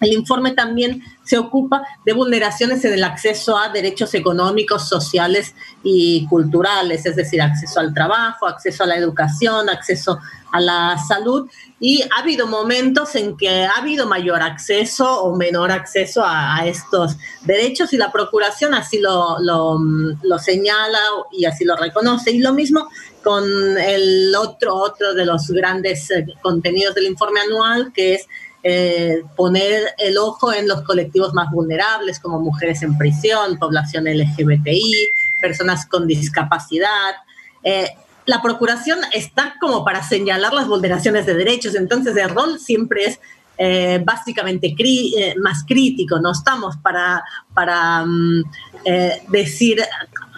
[0.00, 6.26] el informe también se ocupa de vulneraciones en el acceso a derechos económicos, sociales y
[6.26, 10.18] culturales, es decir, acceso al trabajo, acceso a la educación, acceso
[10.52, 11.48] a la salud.
[11.80, 17.16] Y ha habido momentos en que ha habido mayor acceso o menor acceso a, estos
[17.42, 19.78] derechos y la Procuración así lo, lo,
[20.22, 20.98] lo, señala
[21.30, 22.32] y así lo reconoce.
[22.32, 22.88] Y lo mismo
[23.22, 23.44] con
[23.78, 28.26] el otro, otro de los grandes eh, contenidos del informe anual, que es
[28.62, 35.08] eh, poner el ojo en los colectivos más vulnerables, como mujeres en prisión, población LGBTI,
[35.40, 37.14] personas con discapacidad.
[37.62, 37.88] Eh,
[38.26, 43.20] la procuración está como para señalar las vulneraciones de derechos, entonces el rol siempre es
[43.58, 44.74] eh, básicamente
[45.42, 48.44] más crítico, no estamos para, para mm,
[49.28, 49.82] decir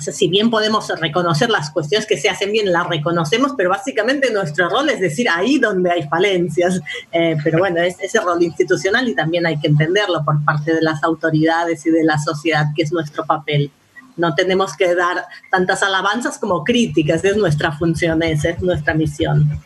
[0.00, 4.68] si bien podemos reconocer las cuestiones que se hacen bien, las reconocemos, pero básicamente nuestro
[4.68, 6.80] rol es decir ahí donde hay falencias.
[7.12, 10.82] Eh, pero bueno, es ese rol institucional y también hay que entenderlo por parte de
[10.82, 13.70] las autoridades y de la sociedad, que es nuestro papel.
[14.16, 19.60] No tenemos que dar tantas alabanzas como críticas, es nuestra función, esa es nuestra misión.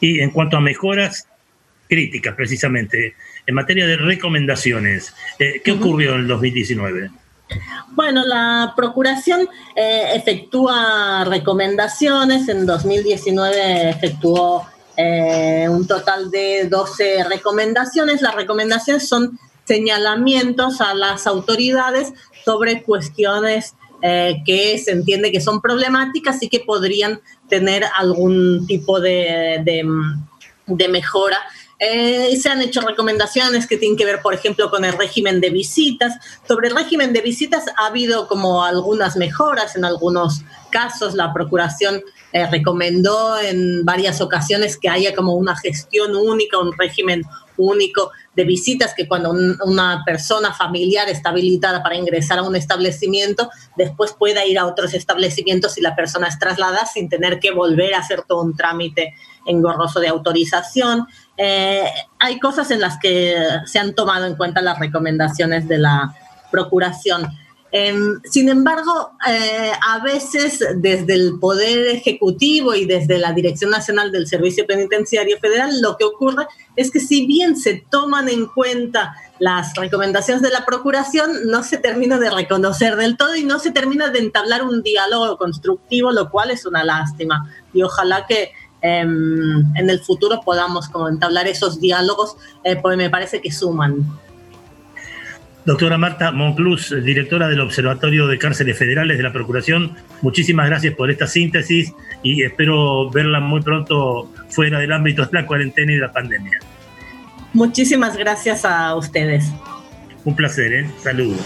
[0.00, 1.28] Y en cuanto a mejoras,
[1.92, 7.10] críticas precisamente, en materia de recomendaciones, eh, ¿qué ocurrió en el 2019?
[7.90, 12.48] Bueno, la Procuración eh, efectúa recomendaciones.
[12.48, 18.22] En 2019 efectuó eh, un total de 12 recomendaciones.
[18.22, 22.14] Las recomendaciones son señalamientos a las autoridades
[22.46, 28.98] sobre cuestiones eh, que se entiende que son problemáticas y que podrían tener algún tipo
[28.98, 29.60] de,
[30.66, 31.38] de mejora
[31.84, 35.50] eh, se han hecho recomendaciones que tienen que ver, por ejemplo, con el régimen de
[35.50, 36.14] visitas.
[36.46, 41.14] Sobre el régimen de visitas ha habido como algunas mejoras en algunos casos.
[41.14, 42.00] La Procuración
[42.32, 47.24] eh, recomendó en varias ocasiones que haya como una gestión única, un régimen
[47.56, 53.50] único de visitas, que cuando una persona familiar está habilitada para ingresar a un establecimiento,
[53.76, 57.94] después pueda ir a otros establecimientos si la persona es trasladada sin tener que volver
[57.94, 59.14] a hacer todo un trámite
[59.46, 61.06] engorroso de autorización.
[61.36, 61.84] Eh,
[62.18, 66.14] hay cosas en las que se han tomado en cuenta las recomendaciones de la
[66.50, 67.26] Procuración.
[67.74, 74.12] Em, sin embargo, eh, a veces desde el Poder Ejecutivo y desde la Dirección Nacional
[74.12, 79.14] del Servicio Penitenciario Federal, lo que ocurre es que si bien se toman en cuenta
[79.38, 83.70] las recomendaciones de la Procuración, no se termina de reconocer del todo y no se
[83.70, 87.50] termina de entablar un diálogo constructivo, lo cual es una lástima.
[87.72, 88.52] Y ojalá que
[88.82, 94.04] em, en el futuro podamos como entablar esos diálogos, eh, porque me parece que suman.
[95.64, 101.08] Doctora Marta Monclus, directora del Observatorio de Cárceles Federales de la Procuración, muchísimas gracias por
[101.08, 101.92] esta síntesis
[102.24, 106.58] y espero verla muy pronto fuera del ámbito de la cuarentena y de la pandemia.
[107.52, 109.52] Muchísimas gracias a ustedes.
[110.24, 110.90] Un placer, ¿eh?
[111.00, 111.40] Saludos.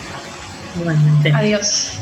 [0.81, 1.33] Igualmente.
[1.33, 1.99] Adiós.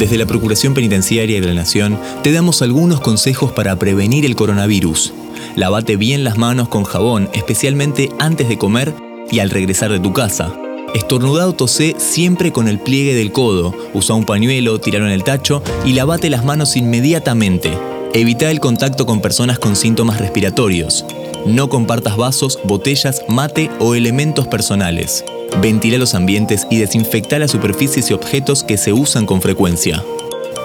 [0.00, 5.12] Desde la Procuración Penitenciaria de la Nación te damos algunos consejos para prevenir el coronavirus.
[5.56, 8.94] Lavate bien las manos con jabón, especialmente antes de comer
[9.30, 10.54] y al regresar de tu casa.
[10.94, 13.74] Estornudá o tosé siempre con el pliegue del codo.
[13.92, 17.76] Usa un pañuelo, tiralo en el tacho y lavate las manos inmediatamente.
[18.14, 21.04] Evita el contacto con personas con síntomas respiratorios.
[21.46, 25.24] No compartas vasos, botellas, mate o elementos personales.
[25.60, 30.04] Ventila los ambientes y desinfecta las superficies y objetos que se usan con frecuencia.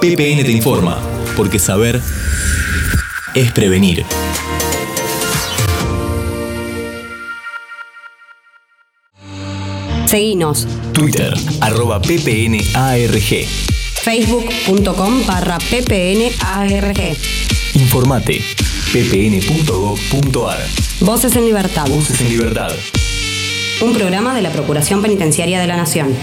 [0.02, 1.00] PPN te informa,
[1.36, 2.02] porque saber
[3.34, 4.06] es prevenir.
[10.06, 10.68] Seguinos.
[10.94, 13.48] Twitter, arroba ppnarg.
[14.04, 17.18] Facebook.com barra ppnarg.
[17.74, 18.42] Informate,
[18.92, 20.60] ppn.gov.ar.
[21.02, 21.88] Voces en Libertad.
[21.88, 22.72] Voces en Libertad.
[23.82, 26.14] Un programa de la Procuración Penitenciaria de la Nación.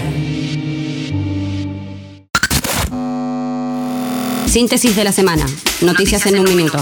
[4.47, 5.45] Síntesis de la semana.
[5.81, 6.79] Noticias en un minuto.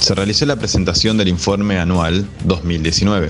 [0.00, 3.28] Se realizó la presentación del informe anual 2019.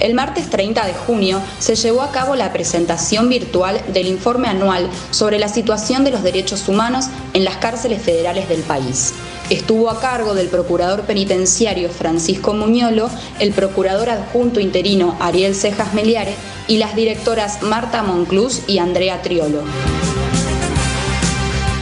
[0.00, 4.88] El martes 30 de junio se llevó a cabo la presentación virtual del informe anual
[5.10, 9.12] sobre la situación de los derechos humanos en las cárceles federales del país.
[9.50, 16.34] Estuvo a cargo del procurador penitenciario Francisco Muñolo, el procurador adjunto interino Ariel Cejas Meliare
[16.66, 19.64] y las directoras Marta Monclús y Andrea Triolo.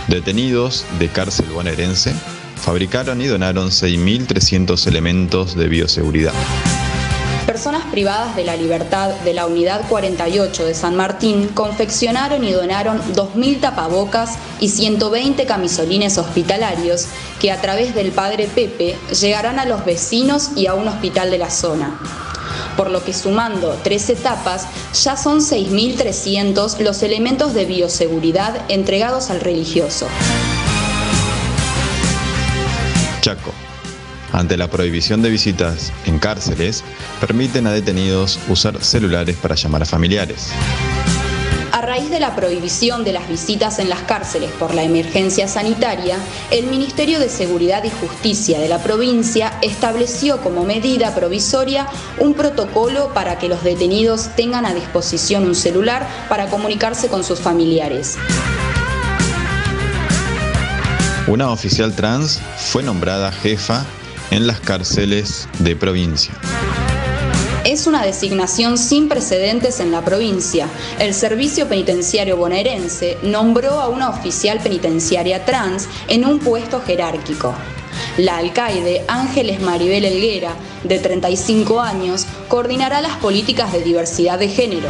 [0.08, 2.14] Detenidos de cárcel bonaerense
[2.56, 6.32] fabricaron y donaron 6.300 elementos de bioseguridad.
[7.48, 13.00] Personas privadas de la libertad de la Unidad 48 de San Martín confeccionaron y donaron
[13.14, 17.06] 2.000 tapabocas y 120 camisolines hospitalarios
[17.40, 21.38] que a través del Padre Pepe llegarán a los vecinos y a un hospital de
[21.38, 21.98] la zona.
[22.76, 24.66] Por lo que sumando tres etapas,
[25.02, 30.06] ya son 6.300 los elementos de bioseguridad entregados al religioso.
[33.22, 33.67] Chaco.
[34.32, 36.84] Ante la prohibición de visitas en cárceles,
[37.20, 40.50] permiten a detenidos usar celulares para llamar a familiares.
[41.72, 46.18] A raíz de la prohibición de las visitas en las cárceles por la emergencia sanitaria,
[46.50, 51.86] el Ministerio de Seguridad y Justicia de la provincia estableció como medida provisoria
[52.18, 57.38] un protocolo para que los detenidos tengan a disposición un celular para comunicarse con sus
[57.38, 58.16] familiares.
[61.28, 63.84] Una oficial trans fue nombrada jefa
[64.30, 66.34] en las cárceles de provincia.
[67.64, 70.68] Es una designación sin precedentes en la provincia.
[70.98, 77.54] El Servicio Penitenciario Bonaerense nombró a una oficial penitenciaria trans en un puesto jerárquico.
[78.16, 80.54] La alcaide Ángeles Maribel Elguera,
[80.84, 84.88] de 35 años, coordinará las políticas de diversidad de género.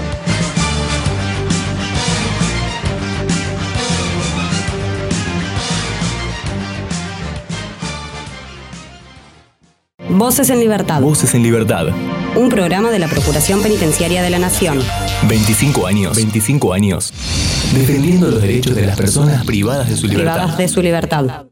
[10.11, 11.02] Voces en Libertad.
[11.02, 11.88] Voces en Libertad.
[12.34, 14.80] Un programa de la Procuración Penitenciaria de la Nación.
[15.28, 16.16] 25 años.
[16.16, 17.12] 25 años.
[17.74, 20.32] Defendiendo los derechos de las personas privadas de su libertad.
[20.34, 21.47] Privadas de su libertad.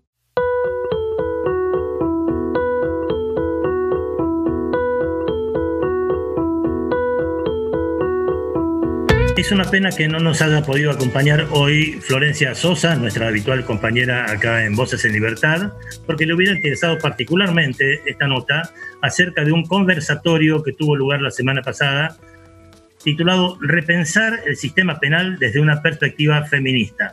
[9.36, 14.30] Es una pena que no nos haya podido acompañar hoy Florencia Sosa, nuestra habitual compañera
[14.30, 15.74] acá en Voces en Libertad,
[16.06, 18.72] porque le hubiera interesado particularmente esta nota
[19.02, 22.16] acerca de un conversatorio que tuvo lugar la semana pasada
[23.04, 27.12] titulado Repensar el sistema penal desde una perspectiva feminista.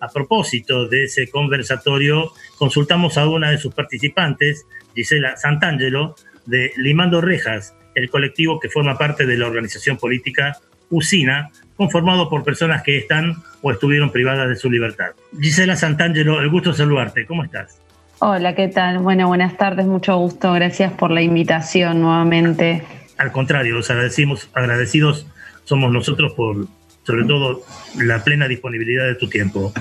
[0.00, 7.20] A propósito de ese conversatorio, consultamos a una de sus participantes, Gisela Santangelo, de Limando
[7.20, 10.58] Rejas, el colectivo que forma parte de la organización política
[10.92, 15.12] Usina, conformado por personas que están o estuvieron privadas de su libertad.
[15.40, 17.26] Gisela Santangelo, el gusto de saludarte.
[17.26, 17.80] ¿Cómo estás?
[18.20, 18.98] Hola, ¿qué tal?
[18.98, 20.52] Bueno, buenas tardes, mucho gusto.
[20.52, 22.84] Gracias por la invitación nuevamente.
[23.18, 25.26] Al contrario, los agradecimos, agradecidos
[25.64, 26.66] somos nosotros por,
[27.04, 27.62] sobre todo,
[27.96, 29.72] la plena disponibilidad de tu tiempo.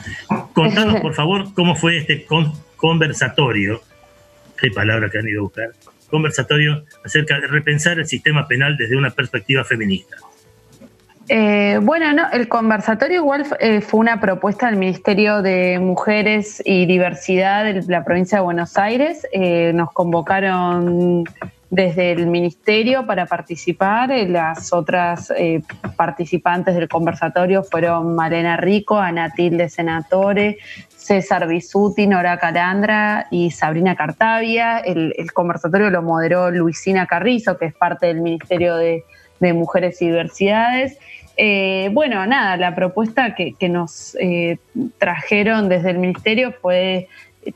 [0.53, 2.25] Contanos, por favor, cómo fue este
[2.77, 3.81] conversatorio,
[4.57, 5.69] qué palabra que han ido a buscar,
[6.09, 10.17] conversatorio acerca de repensar el sistema penal desde una perspectiva feminista.
[11.29, 16.85] Eh, bueno, no, el conversatorio igual eh, fue una propuesta del Ministerio de Mujeres y
[16.85, 19.27] Diversidad de la provincia de Buenos Aires.
[19.31, 21.23] Eh, nos convocaron
[21.69, 24.09] desde el Ministerio para participar.
[24.27, 25.31] Las otras
[25.95, 30.57] participantes del conversatorio fueron Marena Rico, Anatilde Senatore,
[30.89, 34.79] César Bisuti, Nora Calandra y Sabrina Cartavia.
[34.79, 39.05] El, el, conversatorio lo moderó Luisina Carrizo, que es parte del Ministerio de,
[39.41, 40.97] de Mujeres y Diversidades.
[41.35, 44.57] Eh, bueno, nada, la propuesta que, nos eh,
[44.97, 47.07] trajeron desde el Ministerio fue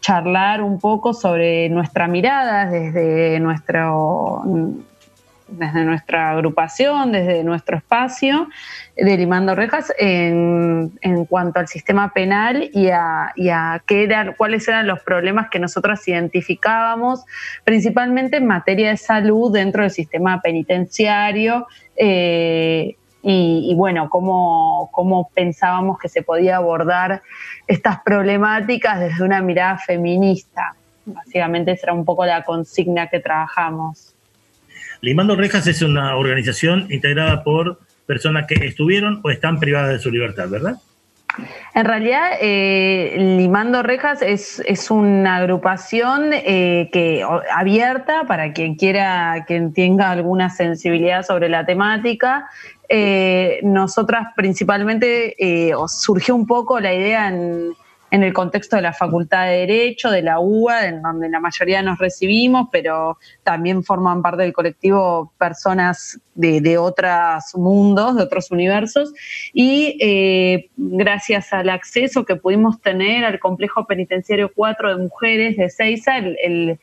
[0.01, 4.43] charlar un poco sobre nuestra mirada desde nuestro
[5.47, 8.49] desde nuestra agrupación, desde nuestro espacio
[8.95, 10.91] de Limando Rejas en,
[11.29, 13.33] cuanto al sistema penal y a,
[13.85, 17.25] qué eran, cuáles eran los problemas que nosotros identificábamos,
[17.63, 21.67] principalmente en materia de salud dentro del sistema penitenciario.
[21.95, 22.95] Eh,
[23.27, 27.23] y, bueno, cómo, cómo pensábamos que se podía abordar
[27.65, 30.75] estas problemáticas desde una mirada feminista.
[31.05, 34.14] Básicamente esa era un poco la consigna que trabajamos.
[35.05, 37.77] Limando Rejas es una organización integrada por
[38.07, 40.77] personas que estuvieron o están privadas de su libertad, ¿verdad?
[41.75, 47.23] En realidad, eh, Limando Rejas es, una agrupación eh, que,
[47.55, 52.49] abierta para quien quiera, quien tenga alguna sensibilidad sobre la temática.
[52.89, 55.35] Eh, nosotras principalmente
[55.87, 57.75] surgió un poco la idea en,
[58.11, 61.81] en el contexto de la Facultad de Derecho, de la UBA, en donde la mayoría
[61.81, 69.13] nos recibimos, pero también forman parte del colectivo personas de, otros mundos, de otros universos,
[69.53, 75.69] y eh, gracias al acceso que pudimos tener al complejo penitenciario 4 de mujeres de
[75.69, 76.79] Seiza, el el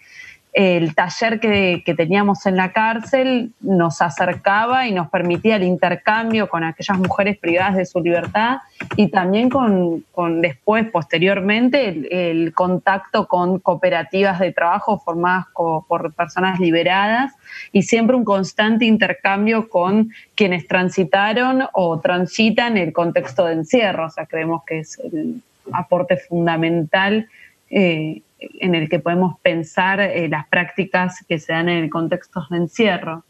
[0.94, 6.98] taller que, teníamos en la cárcel nos acercaba y nos permitía el intercambio con aquellas
[6.98, 8.58] mujeres privadas de su libertad
[8.96, 10.04] y también con,
[10.40, 17.32] después, posteriormente, el, contacto con cooperativas de trabajo formadas por personas liberadas
[17.72, 24.06] y siempre un constante intercambio con quienes transitaron o transitan el contexto de encierro.
[24.06, 25.42] O sea, creemos que es el
[25.72, 27.28] aporte fundamental.
[27.70, 28.20] Eh,
[28.60, 32.56] en el que podemos pensar eh, las prácticas que se dan en el contexto de
[32.58, 33.24] encierro.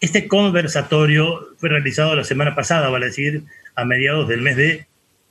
[0.00, 3.44] Este conversatorio fue realizado la semana pasada, vale decir,
[3.74, 4.86] a mediados del mes de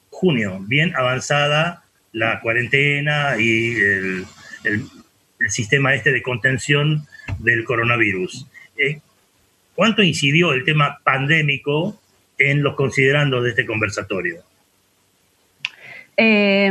[0.10, 4.26] junio, bien avanzada la cuarentena y el,
[5.48, 7.08] sistema este de contención
[7.40, 8.46] del coronavirus.
[8.78, 9.00] Eh,
[9.74, 11.98] ¿Cuánto incidió el tema pandémico
[12.38, 14.44] en los considerandos de este conversatorio?
[16.18, 16.70] Eh,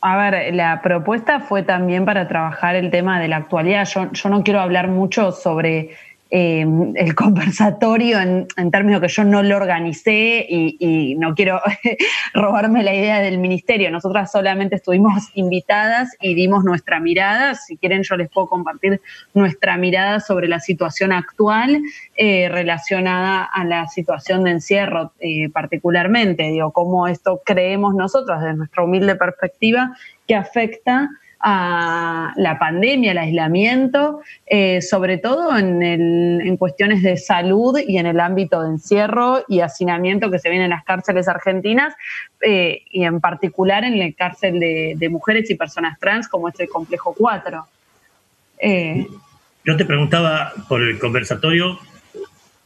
[0.00, 3.86] a ver, la propuesta fue también para trabajar el tema de la actualidad.
[3.86, 5.90] Yo, yo no quiero hablar mucho sobre
[6.30, 11.58] Em, el conversatorio en, términos que yo no lo organicé y, no quiero
[12.34, 13.90] robarme la idea del ministerio.
[13.90, 17.54] Nosotras solamente estuvimos invitadas y dimos nuestra mirada.
[17.54, 19.00] Si quieren, yo les puedo compartir
[19.32, 21.80] nuestra mirada sobre la situación actual
[22.14, 26.42] eh, relacionada a la situación de encierro eh, particularmente.
[26.50, 31.08] Digo, cómo esto creemos nosotros desde nuestra humilde perspectiva que afecta
[31.40, 38.06] a la pandemia, el aislamiento, eh, sobre todo en, en, cuestiones de salud y en
[38.06, 41.94] el ámbito de encierro y hacinamiento que se viene en las cárceles argentinas
[42.40, 46.68] eh, y en particular en la cárcel de, mujeres y personas trans como es el
[46.68, 47.66] Complejo 4.
[48.60, 49.06] Eh,
[49.64, 51.78] Yo te preguntaba por el conversatorio,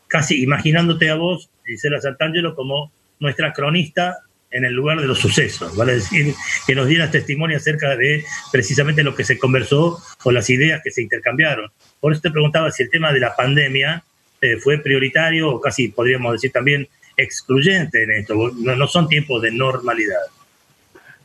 [0.09, 4.19] casi imaginándote a vos, Gisela Santangelo, como nuestra cronista
[4.53, 6.35] en el lugar de los sucesos, vale decir,
[6.67, 10.91] que nos dieras testimonio acerca de precisamente lo que se conversó o las ideas que
[10.91, 11.71] se intercambiaron.
[12.01, 14.05] Por eso te preguntaba si el tema de la pandemia
[14.41, 16.87] eh, fue prioritario o casi podríamos decir también
[17.17, 18.35] excluyente en esto.
[18.59, 20.21] No, no son tiempos de normalidad.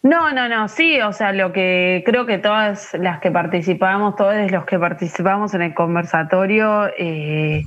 [0.03, 4.49] No, no, no, sí, o sea, lo que creo que todas las que participamos, todos
[4.49, 7.65] los que participamos en el conversatorio, eh,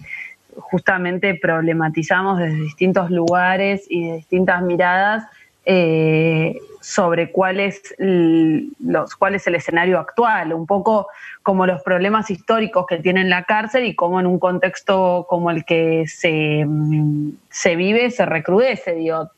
[0.56, 5.24] justamente problematizamos desde distintos lugares y de distintas miradas
[5.64, 11.08] eh, sobre cuál es, los, cuál es el escenario actual, un poco
[11.42, 15.64] como los problemas históricos que tiene la cárcel y cómo en un contexto como el
[15.64, 18.94] que se, mm, se vive se recrudece.
[18.94, 19.30] Digo,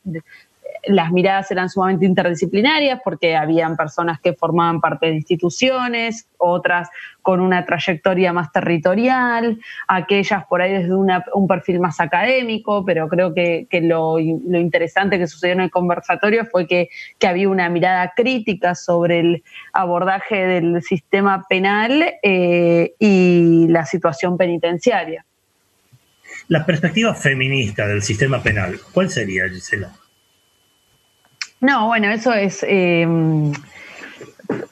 [0.85, 6.89] las miradas eran sumamente interdisciplinarias porque habían personas que formaban parte de instituciones, otras
[7.21, 13.33] con una trayectoria más territorial, aquellas por ahí desde un perfil más académico, pero creo
[13.33, 16.89] que, lo, interesante que sucedió en el conversatorio fue que,
[17.25, 25.25] había una mirada crítica sobre el abordaje del sistema penal eh, y la situación penitenciaria.
[26.49, 29.93] La perspectiva feminista del sistema penal, ¿cuál sería, Gisela?
[31.63, 32.61] No, bueno, eso es...
[32.67, 33.07] Eh,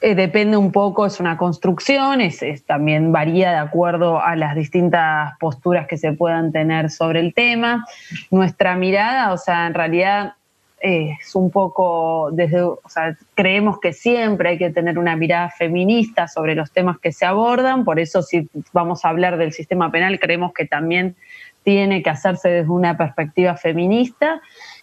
[0.02, 5.32] eh, depende un poco, es una construcción, es, también varía de acuerdo a las distintas
[5.40, 7.86] posturas que se puedan tener sobre el tema.
[8.30, 10.34] Nuestra mirada, o sea, en realidad
[10.82, 15.48] eh, es un poco desde, o sea, creemos que siempre hay que tener una mirada
[15.48, 19.90] feminista sobre los temas que se abordan, por eso si vamos a hablar del sistema
[19.90, 21.16] penal, creemos que también
[21.62, 24.42] tiene que hacerse desde una perspectiva feminista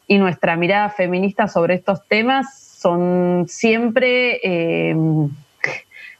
[0.09, 4.95] y nuestra mirada feminista sobre estos temas son siempre eh,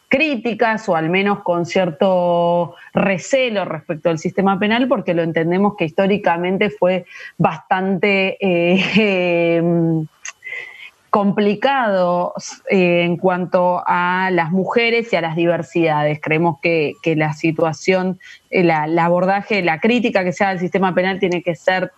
[0.08, 5.86] críticas o al menos con cierto recelo respecto al sistema penal porque lo entendemos que
[5.86, 7.06] históricamente fue
[7.40, 10.06] bastante eh,
[11.10, 12.36] complicado
[12.70, 16.20] eh, en cuanto a las mujeres y a las diversidades.
[16.22, 18.20] Creemos que, la situación,
[18.52, 21.92] el abordaje, la crítica que se haga al sistema penal tiene que ser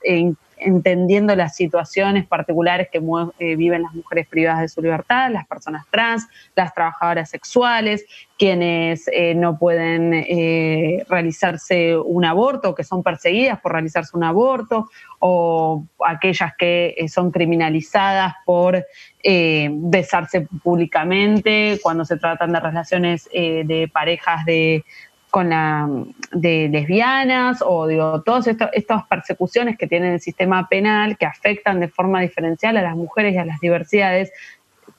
[0.61, 3.01] entendiendo las situaciones particulares que
[3.39, 8.05] eh, viven las mujeres privadas de su libertad, las personas trans, las trabajadoras sexuales,
[8.37, 14.89] quienes eh, no pueden eh, realizarse un aborto, que son perseguidas por realizarse un aborto,
[15.19, 18.83] o aquellas que son criminalizadas por
[19.23, 24.83] besarse públicamente cuando se tratan de relaciones de parejas de
[25.31, 25.89] con la
[26.31, 31.87] de lesbianas o digo, todas estas persecuciones que tiene el sistema penal que afectan de
[31.87, 34.31] forma diferencial a las mujeres y a las diversidades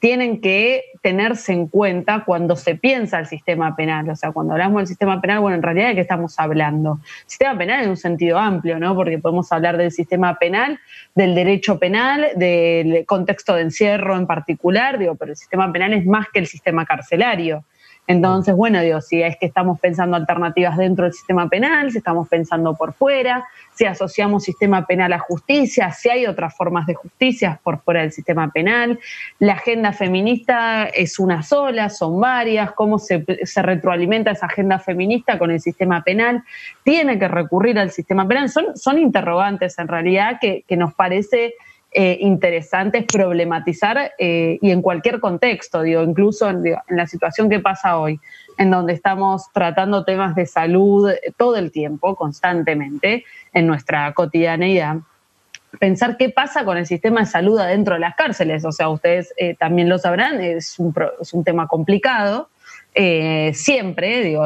[0.03, 4.11] tienen que tenerse en cuenta cuando se piensa el sistema penal.
[4.11, 6.99] O sea, cuando hablamos del sistema penal, bueno, en realidad de qué estamos hablando.
[7.25, 8.97] sistema penal en un sentido amplio, ¿no?
[8.97, 10.81] Porque podemos hablar del sistema penal,
[11.15, 16.05] del derecho penal, del contexto de encierro en particular, digo, pero el sistema penal es
[16.05, 17.63] más que el sistema carcelario.
[18.13, 22.29] Entonces, bueno, digo, si es que estamos pensando alternativas dentro del sistema penal, si estamos
[22.29, 27.59] pensando por fuera, si asociamos sistema penal a justicia, si hay otras formas de justicia
[27.65, 28.99] por fuera del sistema penal.
[29.39, 33.25] La agenda feminista es una sola, son varias, cómo se,
[33.57, 36.45] retroalimenta esa agenda feminista con el sistema penal.
[36.85, 38.51] Tiene que recurrir al sistema penal.
[38.51, 41.55] Son, son interrogantes en realidad que, que nos parece
[41.95, 47.99] eh, interesantes problematizar eh, y en cualquier contexto, digo, incluso en, la situación que pasa
[47.99, 48.19] hoy,
[48.57, 55.01] en donde estamos tratando temas de salud todo el tiempo, constantemente, en nuestra cotidianeidad.
[55.79, 59.35] Pensar qué pasa con el sistema de salud adentro de las cárceles, o sea, ustedes
[59.37, 62.49] eh, también lo sabrán, es un, es un tema complicado,
[63.53, 64.45] siempre, digo,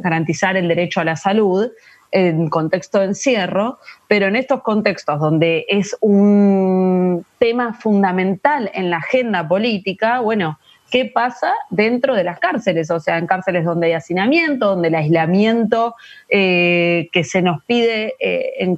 [0.00, 1.70] garantizar el derecho a la salud,
[2.12, 8.98] en contexto de encierro, pero en estos contextos donde es un tema fundamental en la
[8.98, 10.58] agenda política, bueno,
[10.90, 12.90] ¿qué pasa dentro de las cárceles?
[12.90, 15.94] O sea, en cárceles donde hay hacinamiento, donde el aislamiento
[16.28, 18.76] eh, que se nos pide eh,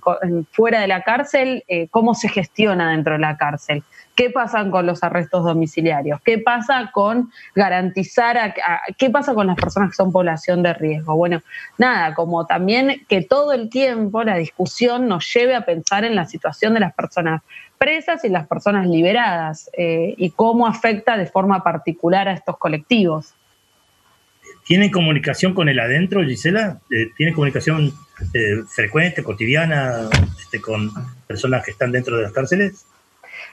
[0.50, 3.82] fuera de la cárcel, eh, ¿cómo se gestiona dentro de la cárcel?
[4.14, 6.20] ¿Qué pasa con los arrestos domiciliarios?
[6.22, 8.54] ¿Qué pasa con garantizar,
[8.98, 11.16] qué pasa con las personas que son población de riesgo?
[11.16, 11.42] Bueno,
[11.78, 16.26] nada, como también que todo el tiempo la discusión nos lleve a pensar en la
[16.26, 17.42] situación de las personas
[17.78, 23.34] presas y las personas liberadas eh, y cómo afecta de forma particular a estos colectivos.
[24.64, 26.80] ¿Tienen comunicación con el adentro, Gisela?
[26.90, 27.92] Eh, ¿Tiene comunicación
[28.34, 30.08] eh, frecuente, cotidiana,
[30.38, 30.90] este, con
[31.26, 32.84] personas que están dentro de las cárceles?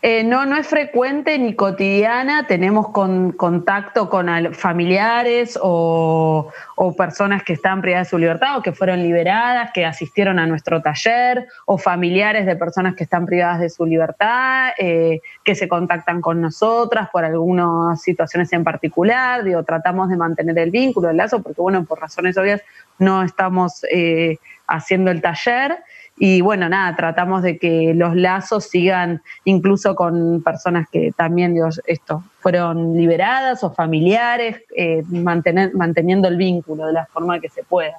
[0.01, 2.47] Eh, no, no es frecuente ni cotidiana.
[2.47, 6.51] Tenemos contacto con familiares o,
[6.97, 10.81] personas que están privadas de su libertad o que fueron liberadas, que asistieron a nuestro
[10.81, 16.21] taller, o familiares de personas que están privadas de su libertad, eh, que se contactan
[16.21, 19.43] con nosotras por algunas situaciones en particular.
[19.43, 22.61] Digo, tratamos de mantener el vínculo, el lazo, porque, bueno, por razones obvias
[22.97, 24.37] no estamos eh,
[24.67, 25.77] haciendo el taller.
[26.21, 31.81] Y bueno, nada, tratamos de que los lazos sigan incluso con personas que también, Dios,
[31.87, 37.63] esto, fueron liberadas o familiares, eh, mantener, manteniendo el vínculo de la forma que se
[37.63, 37.95] pueda.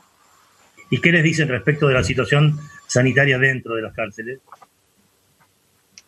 [0.91, 4.39] ¿Y qué les dicen respecto de la situación sanitaria dentro de las cárceles?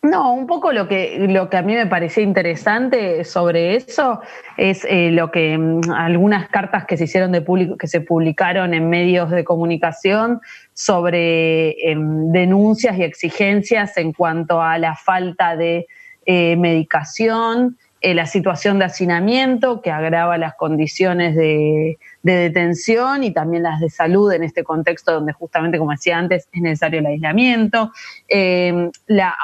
[0.03, 4.21] No, un poco lo que, lo que a mí me parecía interesante sobre eso
[4.57, 8.75] es eh, lo que mm, algunas cartas que se hicieron de público, que se publicaron
[8.75, 10.41] en medios de comunicación
[10.75, 15.87] sobre em, denuncias y exigencias en cuanto a la falta de
[16.25, 23.65] eh, medicación, eh, la situación de hacinamiento que agrava las condiciones de, detención y también
[23.65, 27.93] las de salud en este contexto donde justamente, como decía antes, es necesario el aislamiento.
[28.29, 28.91] Eh,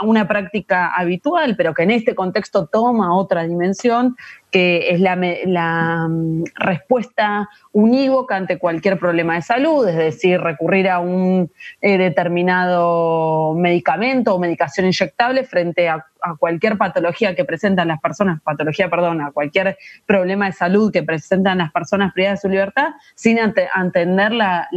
[0.05, 4.17] una práctica habitual, pero que en este contexto toma otra dimensión,
[4.51, 11.01] que es la, mm, respuesta unívoca ante cualquier problema de salud, es decir, recurrir a
[11.01, 11.51] un
[11.81, 16.05] eh, determinado medicamento o medicación inyectable frente a,
[16.41, 21.59] cualquier patología que presentan las personas, patología, perdón, a cualquier problema de salud que presentan
[21.59, 22.68] las personas privadas de su libertad,
[23.15, 24.69] sin entender la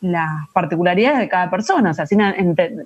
[0.00, 2.20] las particularidades de cada persona, o sea, sin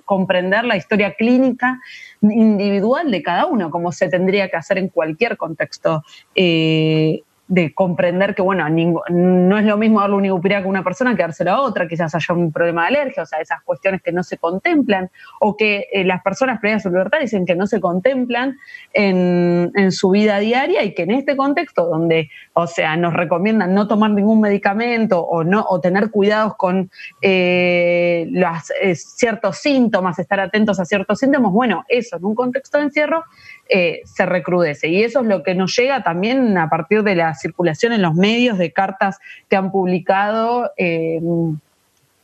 [0.05, 1.79] comprender la historia clínica
[2.21, 6.03] individual de cada uno, como se tendría que hacer en cualquier contexto
[6.35, 11.13] eh, de comprender que, bueno, no es lo mismo darle un ibupirac a una persona
[11.15, 14.13] que dárselo a otra, quizás haya un problema de alergia, o sea, esas cuestiones que
[14.13, 17.67] no se contemplan, o que eh, las personas previas a su libertad dicen que no
[17.67, 18.57] se contemplan
[18.93, 23.87] en, su vida diaria y que en este contexto donde, o sea, nos recomiendan no
[23.87, 26.89] tomar ningún medicamento o, no, o tener cuidados con
[27.21, 32.77] eh, los, eh, ciertos síntomas, estar atentos a ciertos síntomas, bueno, eso en un contexto
[32.77, 33.25] de encierro
[33.69, 34.89] se recrudece.
[34.89, 38.13] Y eso es lo que nos llega también a partir de la circulación en los
[38.13, 41.19] medios de cartas que han publicado eh,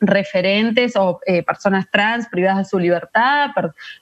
[0.01, 3.49] referentes o eh, personas trans privadas de su libertad,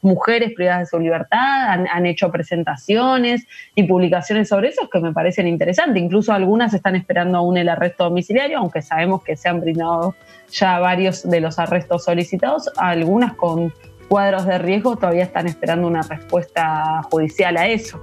[0.01, 5.47] mujeres privadas de su libertad, han, hecho presentaciones y publicaciones sobre eso que me parecen
[5.47, 6.01] interesantes.
[6.01, 10.15] Incluso algunas están esperando aún el arresto domiciliario, aunque sabemos que se han brindado
[10.51, 13.73] ya varios de los arrestos solicitados, algunas con
[14.07, 18.01] cuadros de riesgo todavía están esperando una respuesta judicial a eso.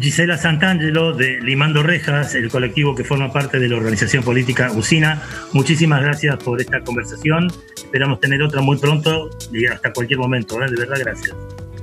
[0.00, 5.22] Gisela Santangelo de Limando Rejas, el colectivo que forma parte de la organización política Usina.
[5.52, 7.48] Muchísimas gracias por esta conversación.
[7.76, 10.62] Esperamos tener otra muy pronto y hasta cualquier momento.
[10.62, 10.70] ¿eh?
[10.70, 11.34] De verdad, gracias.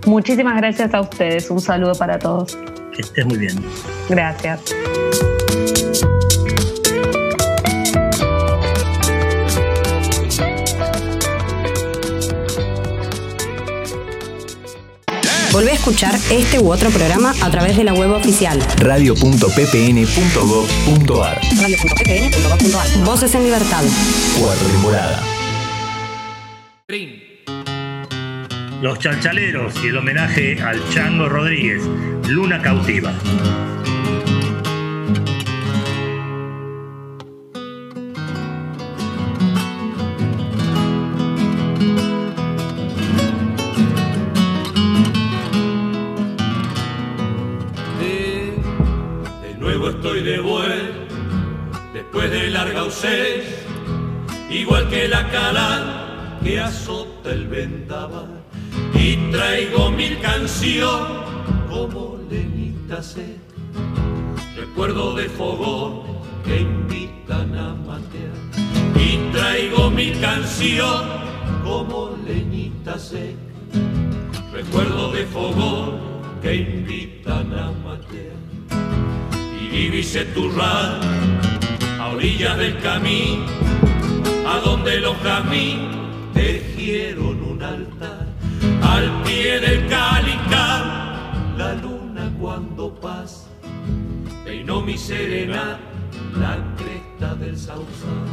[0.05, 1.49] Muchísimas gracias a ustedes.
[1.49, 2.57] Un saludo para todos.
[2.93, 3.55] Que estés muy bien.
[4.09, 4.75] Gracias.
[15.53, 18.59] Volvé a escuchar este u otro programa a través de la web oficial.
[18.77, 23.83] Radio.ppn.gov.ar radio.ppn.gov.ar Voces en Libertad.
[24.39, 24.65] Cuarta
[28.81, 31.83] Los Chalchaleros y el homenaje al Chango Rodríguez,
[32.27, 33.13] Luna Cautiva.
[54.63, 58.43] Igual que la cala que azota el vendaval.
[58.93, 61.23] Y traigo mil canciones
[61.69, 63.37] como lenita sed,
[64.55, 66.03] recuerdo de fogón
[66.45, 68.37] que invitan a matear.
[68.95, 71.23] Y traigo mil canciones
[71.63, 72.95] como leñita
[74.51, 75.99] recuerdo de fogón
[76.41, 78.39] que invitan a matear.
[79.61, 83.45] Y divise tu a orillas del camino,
[84.59, 85.95] donde los caminos
[86.33, 88.27] tejieron un altar,
[88.81, 91.23] al pie del cálica,
[91.57, 93.47] la luna cuando pasa,
[94.43, 95.79] peinó mi serenata,
[96.37, 98.25] la cresta del sausal,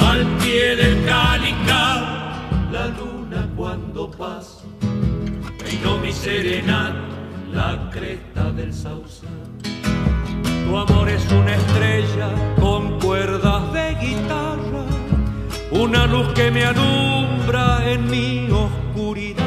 [0.00, 4.64] al pie del cálica, la luna cuando pasa,
[5.58, 6.98] peinó mi serenata,
[7.52, 9.28] la cresta del sausal.
[10.66, 13.63] Tu amor es una estrella con cuerdas
[15.84, 19.44] una luz que me alumbra en mi oscuridad.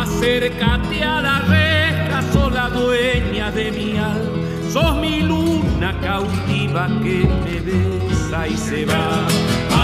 [0.00, 4.70] Acércate a la reja, sola dueña de mi alma.
[4.72, 9.26] Sos mi luna cautiva que me besa y se va.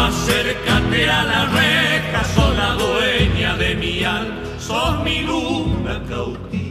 [0.06, 4.36] Acércate a la reja, sola dueña de mi alma.
[4.58, 6.70] Sos mi luna cautiva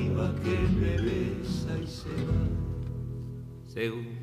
[3.79, 4.18] escucha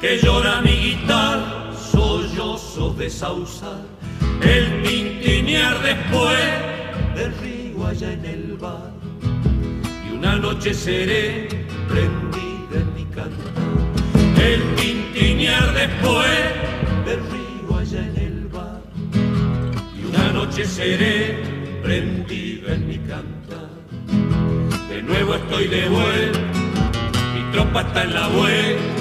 [0.00, 1.58] que llora mi guitarra
[2.98, 3.80] de Sausa,
[4.42, 6.38] el tintinear después
[7.14, 8.92] del río allá en el bar,
[10.06, 11.48] y una noche seré
[11.88, 16.38] prendida en mi cantar, el tintinear después
[17.06, 18.82] del río allá en el bar,
[19.96, 21.42] y una noche seré
[21.82, 23.70] prendida en mi cantar,
[24.88, 26.57] de nuevo estoy de vuelta,
[27.52, 28.98] tropa está en la vuelta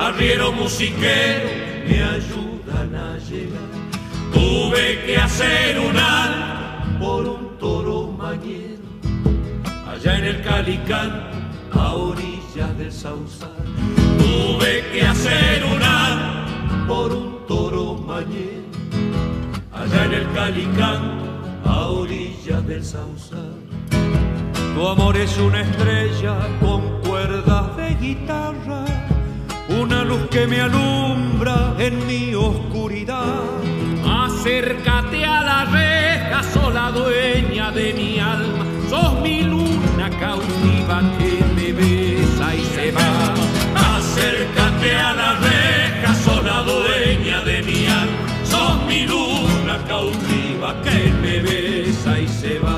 [0.00, 3.68] arriero musiquero me ayudan a llegar.
[4.32, 8.82] Tuve que hacer un alto por un toro mañero,
[9.90, 11.30] allá en el Calicán,
[11.72, 13.50] a orillas del Sausal.
[14.18, 18.68] Tuve que hacer un alto por un toro mañero,
[19.72, 21.18] allá en el Calicán,
[21.64, 23.54] a orillas del Sausal.
[24.74, 26.97] Tu amor es una estrella con
[28.00, 28.84] guitarra,
[29.68, 33.42] una luz que me alumbra en mi oscuridad.
[34.04, 41.72] Acércate a la reja, sola dueña de mi alma, sos mi luna cautiva que me
[41.72, 43.34] besa y se va.
[43.96, 51.40] Acércate a la reja, sola dueña de mi alma, sos mi luna cautiva que me
[51.40, 52.77] besa y se va.